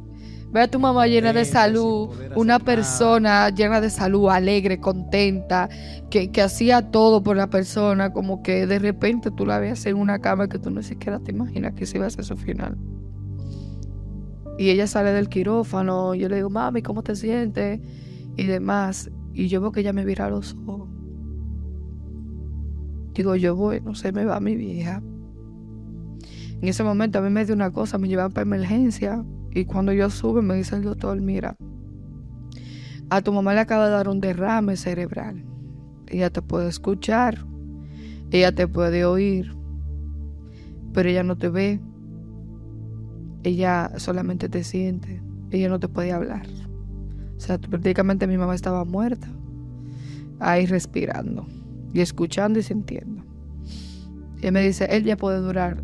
[0.51, 5.69] Ve a tu mamá llena de salud, una persona llena de salud, alegre, contenta,
[6.09, 10.21] que, hacía todo por la persona, como que de repente tú la ves en una
[10.21, 12.79] cama que tú no siquiera te imaginas que se iba a ser su final.
[14.57, 17.81] Y ella sale del quirófano, yo le digo, mami, ¿cómo te sientes?
[18.37, 19.11] Y demás.
[19.35, 20.89] Y yo veo que ella me vira los ojos.
[23.13, 25.03] Digo, yo voy, no sé, me va mi vieja.
[26.61, 29.93] En ese momento a mí me dio una cosa, me llevaban para emergencia y cuando
[29.93, 31.57] yo sube me dice el doctor, mira,
[33.11, 35.45] a tu mamá le acaba de dar un derrame cerebral.
[36.07, 37.47] Ella te puede escuchar,
[38.31, 39.55] ella te puede oír,
[40.93, 41.81] pero ella no te ve.
[43.45, 46.47] Ella solamente te siente, ella no te puede hablar.
[47.37, 49.29] O sea, prácticamente mi mamá estaba muerta,
[50.41, 51.47] ahí respirando
[51.95, 53.25] y escuchando y sintiendo.
[54.43, 55.83] Y me dice, él ya puede durar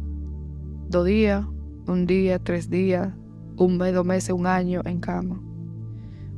[0.89, 1.47] dos días,
[1.87, 3.15] un día, tres días,
[3.57, 5.41] un mes, dos meses, un año en cama.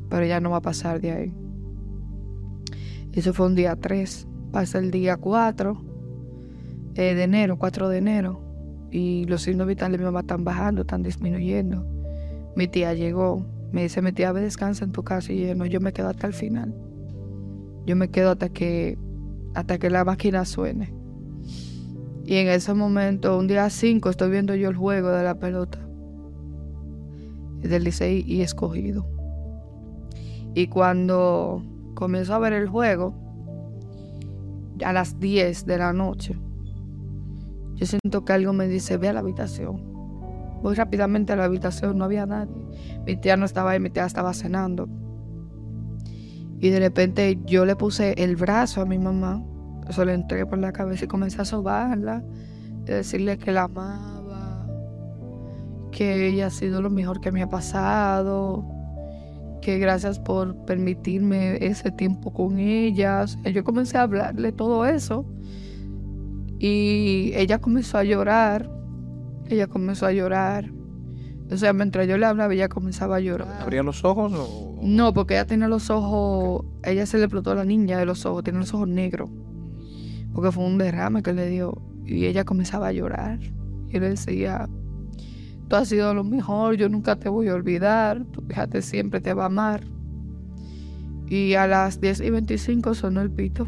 [0.08, 1.34] Pero ya no va a pasar de ahí.
[3.12, 4.28] Eso fue un día 3.
[4.52, 5.84] Pasa el día 4
[6.94, 8.40] eh, de enero, 4 de enero.
[8.90, 11.86] Y los signos vitales de mi mamá están bajando, están disminuyendo.
[12.54, 13.44] Mi tía llegó.
[13.72, 15.32] Me dice, mi tía, ve, descansa en tu casa.
[15.32, 16.74] Y yo, no, yo me quedo hasta el final.
[17.84, 18.98] Yo me quedo hasta que,
[19.54, 20.94] hasta que la máquina suene.
[22.24, 25.85] Y en ese momento, un día 5, estoy viendo yo el juego de la pelota
[27.66, 29.06] del Licey y escogido.
[30.54, 31.62] Y cuando
[31.94, 33.14] comenzó a ver el juego,
[34.84, 36.38] a las 10 de la noche,
[37.74, 39.82] yo siento que algo me dice, ve a la habitación.
[40.62, 42.54] Voy rápidamente a la habitación, no había nadie.
[43.04, 44.88] Mi tía no estaba ahí, mi tía estaba cenando.
[46.58, 49.44] Y de repente yo le puse el brazo a mi mamá,
[49.88, 52.24] eso le entré por la cabeza y comencé a sobarla,
[52.82, 54.15] y decirle que la amaba
[55.96, 58.66] que ella ha sido lo mejor que me ha pasado,
[59.62, 63.24] que gracias por permitirme ese tiempo con ella.
[63.24, 65.24] yo comencé a hablarle todo eso
[66.58, 68.70] y ella comenzó a llorar,
[69.48, 70.70] ella comenzó a llorar.
[71.50, 73.62] O sea, mientras yo le hablaba, ella comenzaba a llorar.
[73.62, 74.78] ¿Abría los ojos o...?
[74.82, 76.66] No, porque ella tenía los ojos...
[76.82, 79.30] Ella se le explotó a la niña de los ojos, tiene los ojos negros.
[80.34, 81.80] Porque fue un derrame que le dio.
[82.04, 83.38] Y ella comenzaba a llorar.
[83.88, 84.68] Y él decía,
[85.68, 89.34] Tú has sido lo mejor, yo nunca te voy a olvidar, tu hija siempre te
[89.34, 89.82] va a amar.
[91.26, 93.66] Y a las 10 y 25 sonó el pito.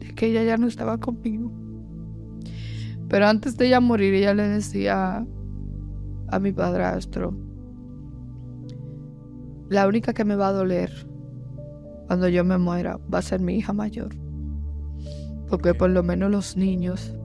[0.00, 1.50] Es que ella ya no estaba conmigo.
[3.08, 5.26] Pero antes de ella morir, ella le decía
[6.28, 7.36] a mi padrastro,
[9.68, 10.92] la única que me va a doler
[12.06, 14.14] cuando yo me muera va a ser mi hija mayor.
[15.48, 17.16] Porque por lo menos los niños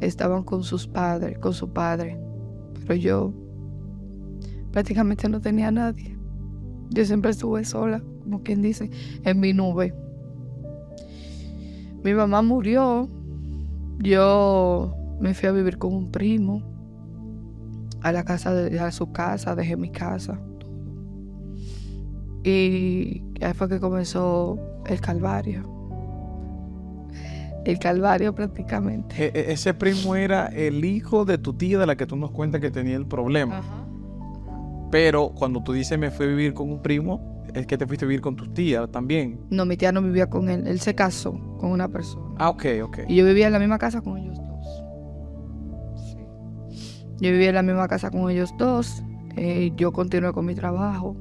[0.00, 2.27] estaban con sus padres, con su padre
[2.88, 3.34] pero yo
[4.72, 6.16] prácticamente no tenía a nadie.
[6.88, 8.90] Yo siempre estuve sola, como quien dice,
[9.24, 9.94] en mi nube.
[12.02, 13.08] Mi mamá murió.
[13.98, 16.62] Yo me fui a vivir con un primo
[18.00, 20.40] a la casa de, a su casa, dejé mi casa.
[22.42, 25.77] Y ahí fue que comenzó El Calvario.
[27.68, 29.26] El Calvario prácticamente.
[29.26, 32.30] E, e, ese primo era el hijo de tu tía de la que tú nos
[32.30, 33.60] cuentas que tenía el problema.
[34.90, 38.06] Pero cuando tú dices me fui a vivir con un primo, es que te fuiste
[38.06, 39.40] a vivir con tu tía también.
[39.50, 40.66] No, mi tía no vivía con él.
[40.66, 42.36] Él se casó con una persona.
[42.38, 42.98] Ah, ok, ok.
[43.06, 44.84] Y yo vivía en la misma casa con ellos dos.
[46.06, 46.16] Sí.
[47.20, 49.02] Yo vivía en la misma casa con ellos dos.
[49.36, 51.18] Eh, yo continué con mi trabajo.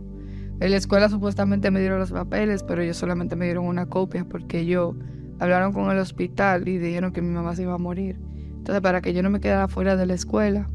[0.62, 4.24] En la escuela supuestamente me dieron los papeles, pero ellos solamente me dieron una copia
[4.24, 4.96] porque ellos
[5.40, 8.20] hablaron con el hospital y dijeron que mi mamá se iba a morir.
[8.58, 10.70] Entonces, para que yo no me quedara fuera de la escuela,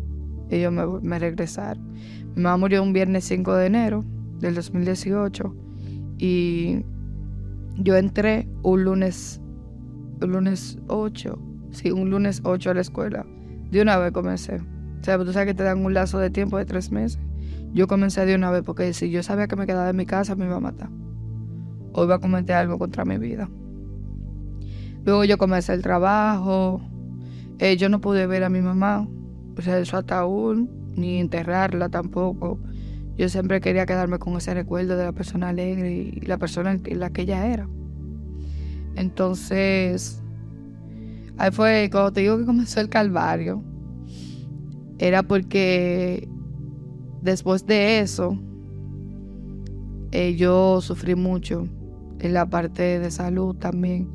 [0.50, 1.92] ellos me, me regresaron.
[2.34, 4.04] Mi mamá murió un viernes 5 de enero
[4.38, 5.54] del 2018
[6.18, 6.84] y
[7.76, 9.40] yo entré un lunes,
[10.20, 11.38] un lunes 8,
[11.70, 13.26] sí, un lunes 8 a la escuela.
[13.70, 14.56] De una vez comencé.
[14.56, 17.18] O sea, tú sabes que te dan un lazo de tiempo de tres meses.
[17.72, 20.36] Yo comencé de una vez porque si yo sabía que me quedaba en mi casa
[20.36, 20.90] me iba a matar.
[21.92, 23.48] O iba a cometer algo contra mi vida.
[25.04, 26.80] Luego yo comencé el trabajo.
[27.58, 29.08] Eh, yo no pude ver a mi mamá.
[29.56, 32.58] O sea, eso hasta aún, ni enterrarla tampoco.
[33.16, 37.00] Yo siempre quería quedarme con ese recuerdo de la persona alegre y la persona en
[37.00, 37.68] la que ella era.
[38.96, 40.22] Entonces,
[41.36, 43.62] ahí fue cuando te digo que comenzó el calvario.
[44.98, 46.28] Era porque
[47.20, 48.38] después de eso,
[50.12, 51.66] eh, yo sufrí mucho
[52.20, 54.08] en la parte de salud también,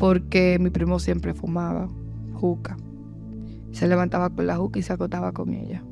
[0.00, 1.86] porque mi primo siempre fumaba
[2.32, 2.76] juca.
[3.70, 5.84] Se levantaba con la juca y se acotaba con ella.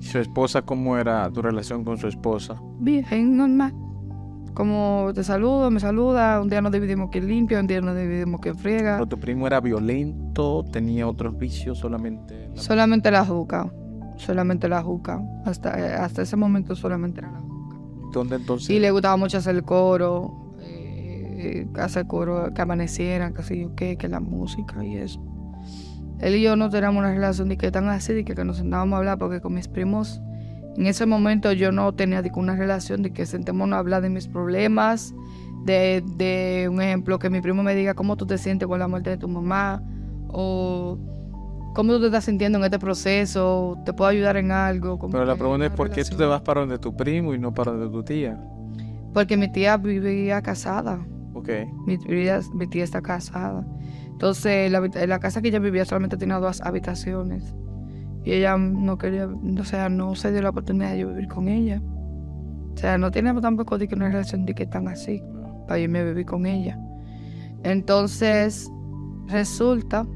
[0.00, 2.60] ¿Su esposa cómo era tu relación con su esposa?
[2.80, 3.72] Bien, normal.
[4.52, 8.40] Como te saludo, me saluda, un día nos dividimos que limpia, un día nos dividimos
[8.40, 8.96] que friega.
[8.96, 10.64] ¿Pero tu primo era violento?
[10.72, 12.50] ¿Tenía otros vicios solamente?
[12.54, 13.72] Solamente la juca,
[14.16, 15.22] solamente la juca.
[15.44, 17.76] Hasta, hasta ese momento solamente era la juca.
[18.12, 18.70] ¿Dónde entonces?
[18.70, 20.45] Y le gustaba mucho hacer el coro,
[21.38, 25.20] eh, hacer coro, que amanecieran, que sé yo qué, que la música y eso.
[26.20, 28.94] Él y yo no teníamos una relación de que tan así, de que, nos sentábamos
[28.94, 30.22] a hablar, porque con mis primos,
[30.76, 34.28] en ese momento yo no tenía una relación de que sentémonos a hablar de mis
[34.28, 35.14] problemas,
[35.64, 38.88] de, de, un ejemplo, que mi primo me diga cómo tú te sientes con la
[38.88, 39.82] muerte de tu mamá,
[40.28, 40.98] o
[41.74, 44.98] cómo tú te estás sintiendo en este proceso, te puedo ayudar en algo.
[45.10, 47.52] Pero la pregunta es, ¿por qué tú te vas para donde tu primo y no
[47.52, 48.40] para donde tu tía?
[49.12, 51.06] Porque mi tía vivía casada.
[51.36, 51.50] Ok.
[51.86, 51.98] Mi
[52.54, 53.66] mi tía está casada.
[54.06, 57.54] Entonces, la, la casa que ella vivía solamente tenía dos habitaciones.
[58.24, 61.82] Y ella no quería, o sea, no se dio la oportunidad de vivir con ella.
[62.72, 65.22] O sea, no teníamos tampoco de que una relación de que tan así,
[65.68, 66.78] para irme a vivir con ella.
[67.62, 68.70] Entonces,
[69.28, 70.06] resulta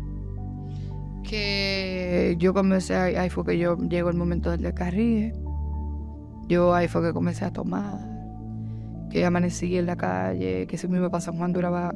[1.22, 5.34] que yo comencé, ahí, fue que yo llegó el momento del descarríe.
[6.48, 8.09] Yo ahí fue que comencé a tomar,
[9.11, 11.92] que amanecí en la calle, que si me iba a San Juan duraba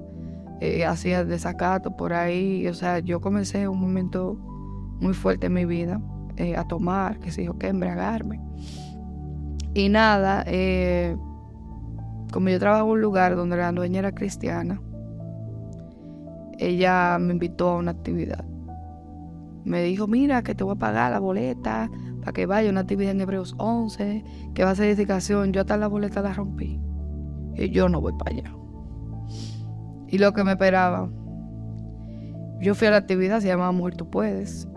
[0.60, 2.66] eh, hacía desacato por ahí.
[2.68, 4.36] O sea, yo comencé un momento
[5.00, 6.00] muy fuerte en mi vida
[6.36, 8.40] eh, a tomar, que se dijo que embriagarme.
[9.74, 11.16] Y nada, eh,
[12.32, 14.80] como yo trabajo en un lugar donde la dueña era cristiana,
[16.58, 18.44] ella me invitó a una actividad.
[19.64, 21.90] Me dijo, mira, que te voy a pagar la boleta
[22.20, 25.52] para que vaya una actividad en Hebreos 11, que va a ser edificación.
[25.52, 26.80] Yo hasta la boleta la rompí.
[27.56, 28.54] Y yo no voy para allá
[30.14, 31.08] y lo que me esperaba.
[32.60, 34.68] Yo fui a la actividad, se llamaba Mujer Tú Puedes.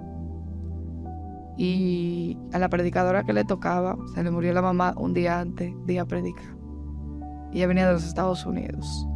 [1.58, 5.72] Y a la predicadora que le tocaba, se le murió la mamá un día antes
[5.86, 6.58] de ir a predicar.
[7.54, 9.08] Ella venía de los Estados Unidos.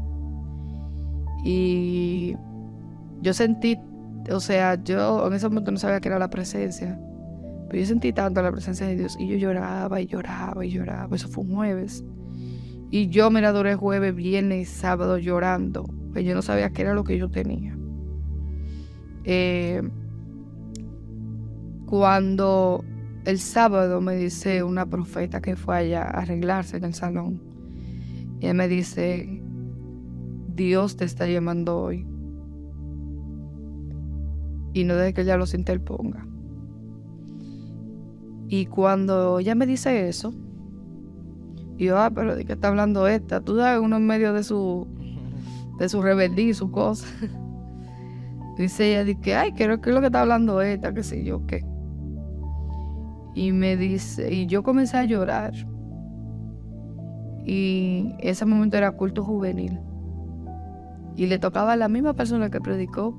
[1.43, 2.35] Y
[3.21, 3.79] yo sentí,
[4.31, 6.99] o sea, yo en ese momento no sabía que era la presencia,
[7.67, 11.15] pero yo sentí tanto la presencia de Dios y yo lloraba y lloraba y lloraba.
[11.15, 12.03] Eso fue un jueves.
[12.91, 16.81] Y yo me la duré jueves, viernes y sábado llorando pues yo no sabía qué
[16.83, 17.77] era lo que yo tenía.
[19.23, 19.81] Eh,
[21.85, 22.83] cuando
[23.25, 27.41] el sábado me dice una profeta que fue allá a arreglarse en el salón,
[28.39, 29.41] y me dice,
[30.55, 32.07] Dios te está llamando hoy.
[34.73, 36.25] Y no deje que ella los interponga.
[38.47, 40.33] Y cuando ella me dice eso,
[41.77, 43.41] yo, ah, pero ¿de qué está hablando esta?
[43.41, 44.87] Tú sabes, uno en medio de su
[45.81, 47.07] de su rebeldía y su cosa.
[48.57, 51.45] Dice ella, que, ay, creo que es lo que está hablando esta, qué sé yo,
[51.47, 51.65] qué.
[53.33, 55.53] Y me dice, y yo comencé a llorar.
[57.45, 59.79] Y ese momento era culto juvenil.
[61.15, 63.15] Y le tocaba a la misma persona que predicó,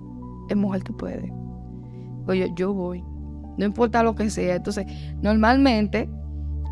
[0.49, 1.33] en Mujer Tú Puedes.
[2.27, 3.03] Pues yo, yo voy.
[3.57, 4.55] No importa lo que sea.
[4.55, 4.87] Entonces,
[5.21, 6.09] normalmente,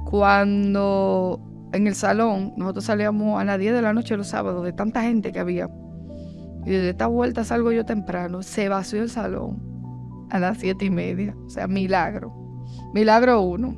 [0.05, 1.41] cuando
[1.73, 5.03] en el salón, nosotros salíamos a las 10 de la noche los sábados, de tanta
[5.03, 5.69] gente que había.
[6.67, 9.63] Y desde esta vuelta salgo yo temprano, se vació el salón
[10.31, 11.35] a las siete y media.
[11.47, 12.33] O sea, milagro.
[12.93, 13.75] Milagro uno.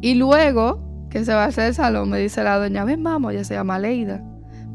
[0.00, 3.32] Y luego que se va a hacer el salón, me dice la doña, ven, vamos,
[3.32, 4.22] ella se llama Leida.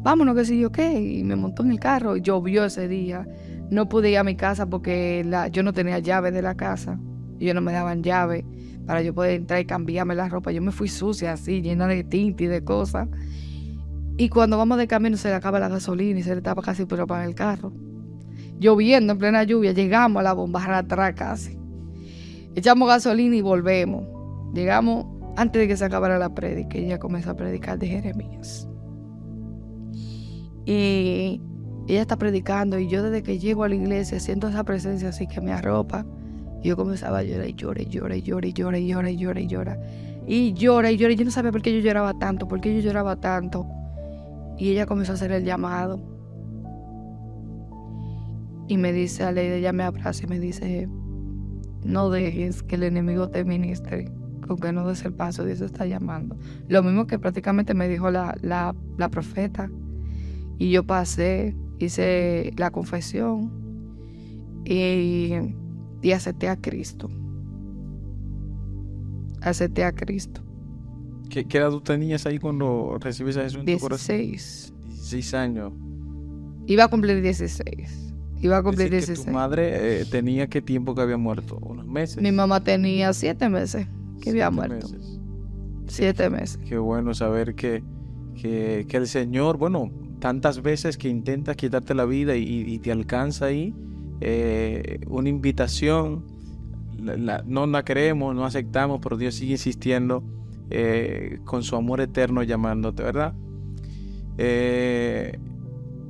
[0.02, 1.00] Vámonos, que si yo qué.
[1.00, 2.16] Y me montó en el carro.
[2.16, 3.26] Llovió ese día.
[3.70, 6.98] No pude ir a mi casa porque la, yo no tenía llave de la casa.
[7.38, 8.44] Y ellos no me daban llave
[8.86, 10.52] para yo poder entrar y cambiarme la ropa.
[10.52, 13.08] Yo me fui sucia así, llena de tinta y de cosas.
[14.16, 16.84] Y cuando vamos de camino se le acaba la gasolina y se le tapa casi
[16.84, 17.72] por para el carro
[18.62, 21.58] lloviendo en plena lluvia, llegamos a la bomba atrás casi.
[22.54, 24.04] Echamos gasolina y volvemos.
[24.54, 25.06] Llegamos
[25.36, 28.68] antes de que se acabara la prédica ella comenzó a predicar de Jeremías.
[30.64, 31.42] Y
[31.88, 35.26] ella está predicando y yo desde que llego a la iglesia siento esa presencia así
[35.26, 36.06] que me arropa.
[36.62, 39.40] Yo comenzaba a llorar y llora y llora y llora y y llora y llora
[39.40, 39.78] y llora.
[40.26, 43.66] Y llora yo no sabía por qué yo lloraba tanto, por qué yo lloraba tanto.
[44.58, 46.00] Y ella comenzó a hacer el llamado
[48.68, 50.88] y me dice, a ella me abraza y me dice,
[51.84, 54.10] no dejes que el enemigo te ministre,
[54.46, 56.36] porque no des el paso, Dios está llamando.
[56.68, 59.70] Lo mismo que prácticamente me dijo la, la, la profeta.
[60.58, 63.50] Y yo pasé, hice la confesión
[64.64, 65.32] y,
[66.02, 67.08] y acepté a Cristo.
[69.40, 70.42] Acepté a Cristo.
[71.30, 74.74] ¿Qué, ¿Qué, edad tú tenías ahí cuando recibiste a Jesús en 16.
[74.88, 75.72] 16 años.
[76.66, 78.14] Iba a cumplir 16.
[78.40, 79.24] Iba a cumplir 16.
[79.24, 81.58] ¿Tu madre eh, tenía qué tiempo que había muerto?
[81.62, 82.22] ¿Unos meses?
[82.22, 83.86] Mi mamá tenía siete meses
[84.20, 84.88] que había muerto.
[85.86, 86.58] Siete meses.
[86.68, 87.82] Qué bueno saber que,
[88.34, 89.90] que, el Señor, bueno,
[90.20, 93.74] tantas veces que intenta quitarte la vida y, te alcanza ahí,
[94.20, 96.24] eh, una invitación,
[97.46, 100.22] no la creemos, no aceptamos, pero Dios sigue insistiendo
[100.70, 103.34] eh, con su amor eterno llamándote, ¿verdad?
[104.38, 105.38] Eh,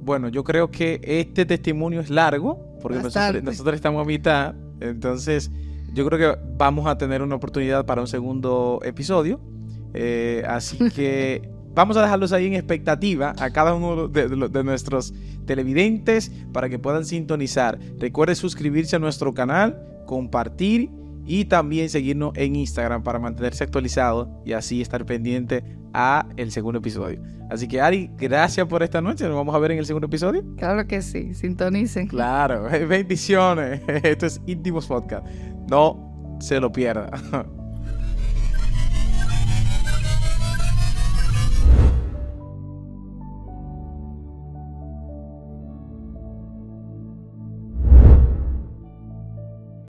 [0.03, 5.51] bueno, yo creo que este testimonio es largo, porque nosotros, estamos a mitad, entonces
[5.95, 9.41] yo creo que vamos a tener una oportunidad para un segundo episodio.
[10.47, 15.15] Así que vamos a dejarlos ahí en expectativa a cada uno de, de, nuestros
[15.47, 17.79] televidentes para que puedan sintonizar.
[17.99, 20.91] Recuerde suscribirse a nuestro canal, compartir
[21.25, 25.65] y también seguirnos en Instagram para mantenerse actualizado y así estar pendiente
[25.95, 27.23] a el segundo episodio.
[27.51, 29.25] Así que Ari, gracias por esta noche.
[29.27, 30.43] Nos vamos a ver en el segundo episodio.
[30.57, 32.09] Claro que sí, sintonicen.
[32.09, 33.83] Claro, bendiciones.
[33.87, 35.27] Esto es Íntimos Podcast.
[35.69, 37.11] No se lo pierda.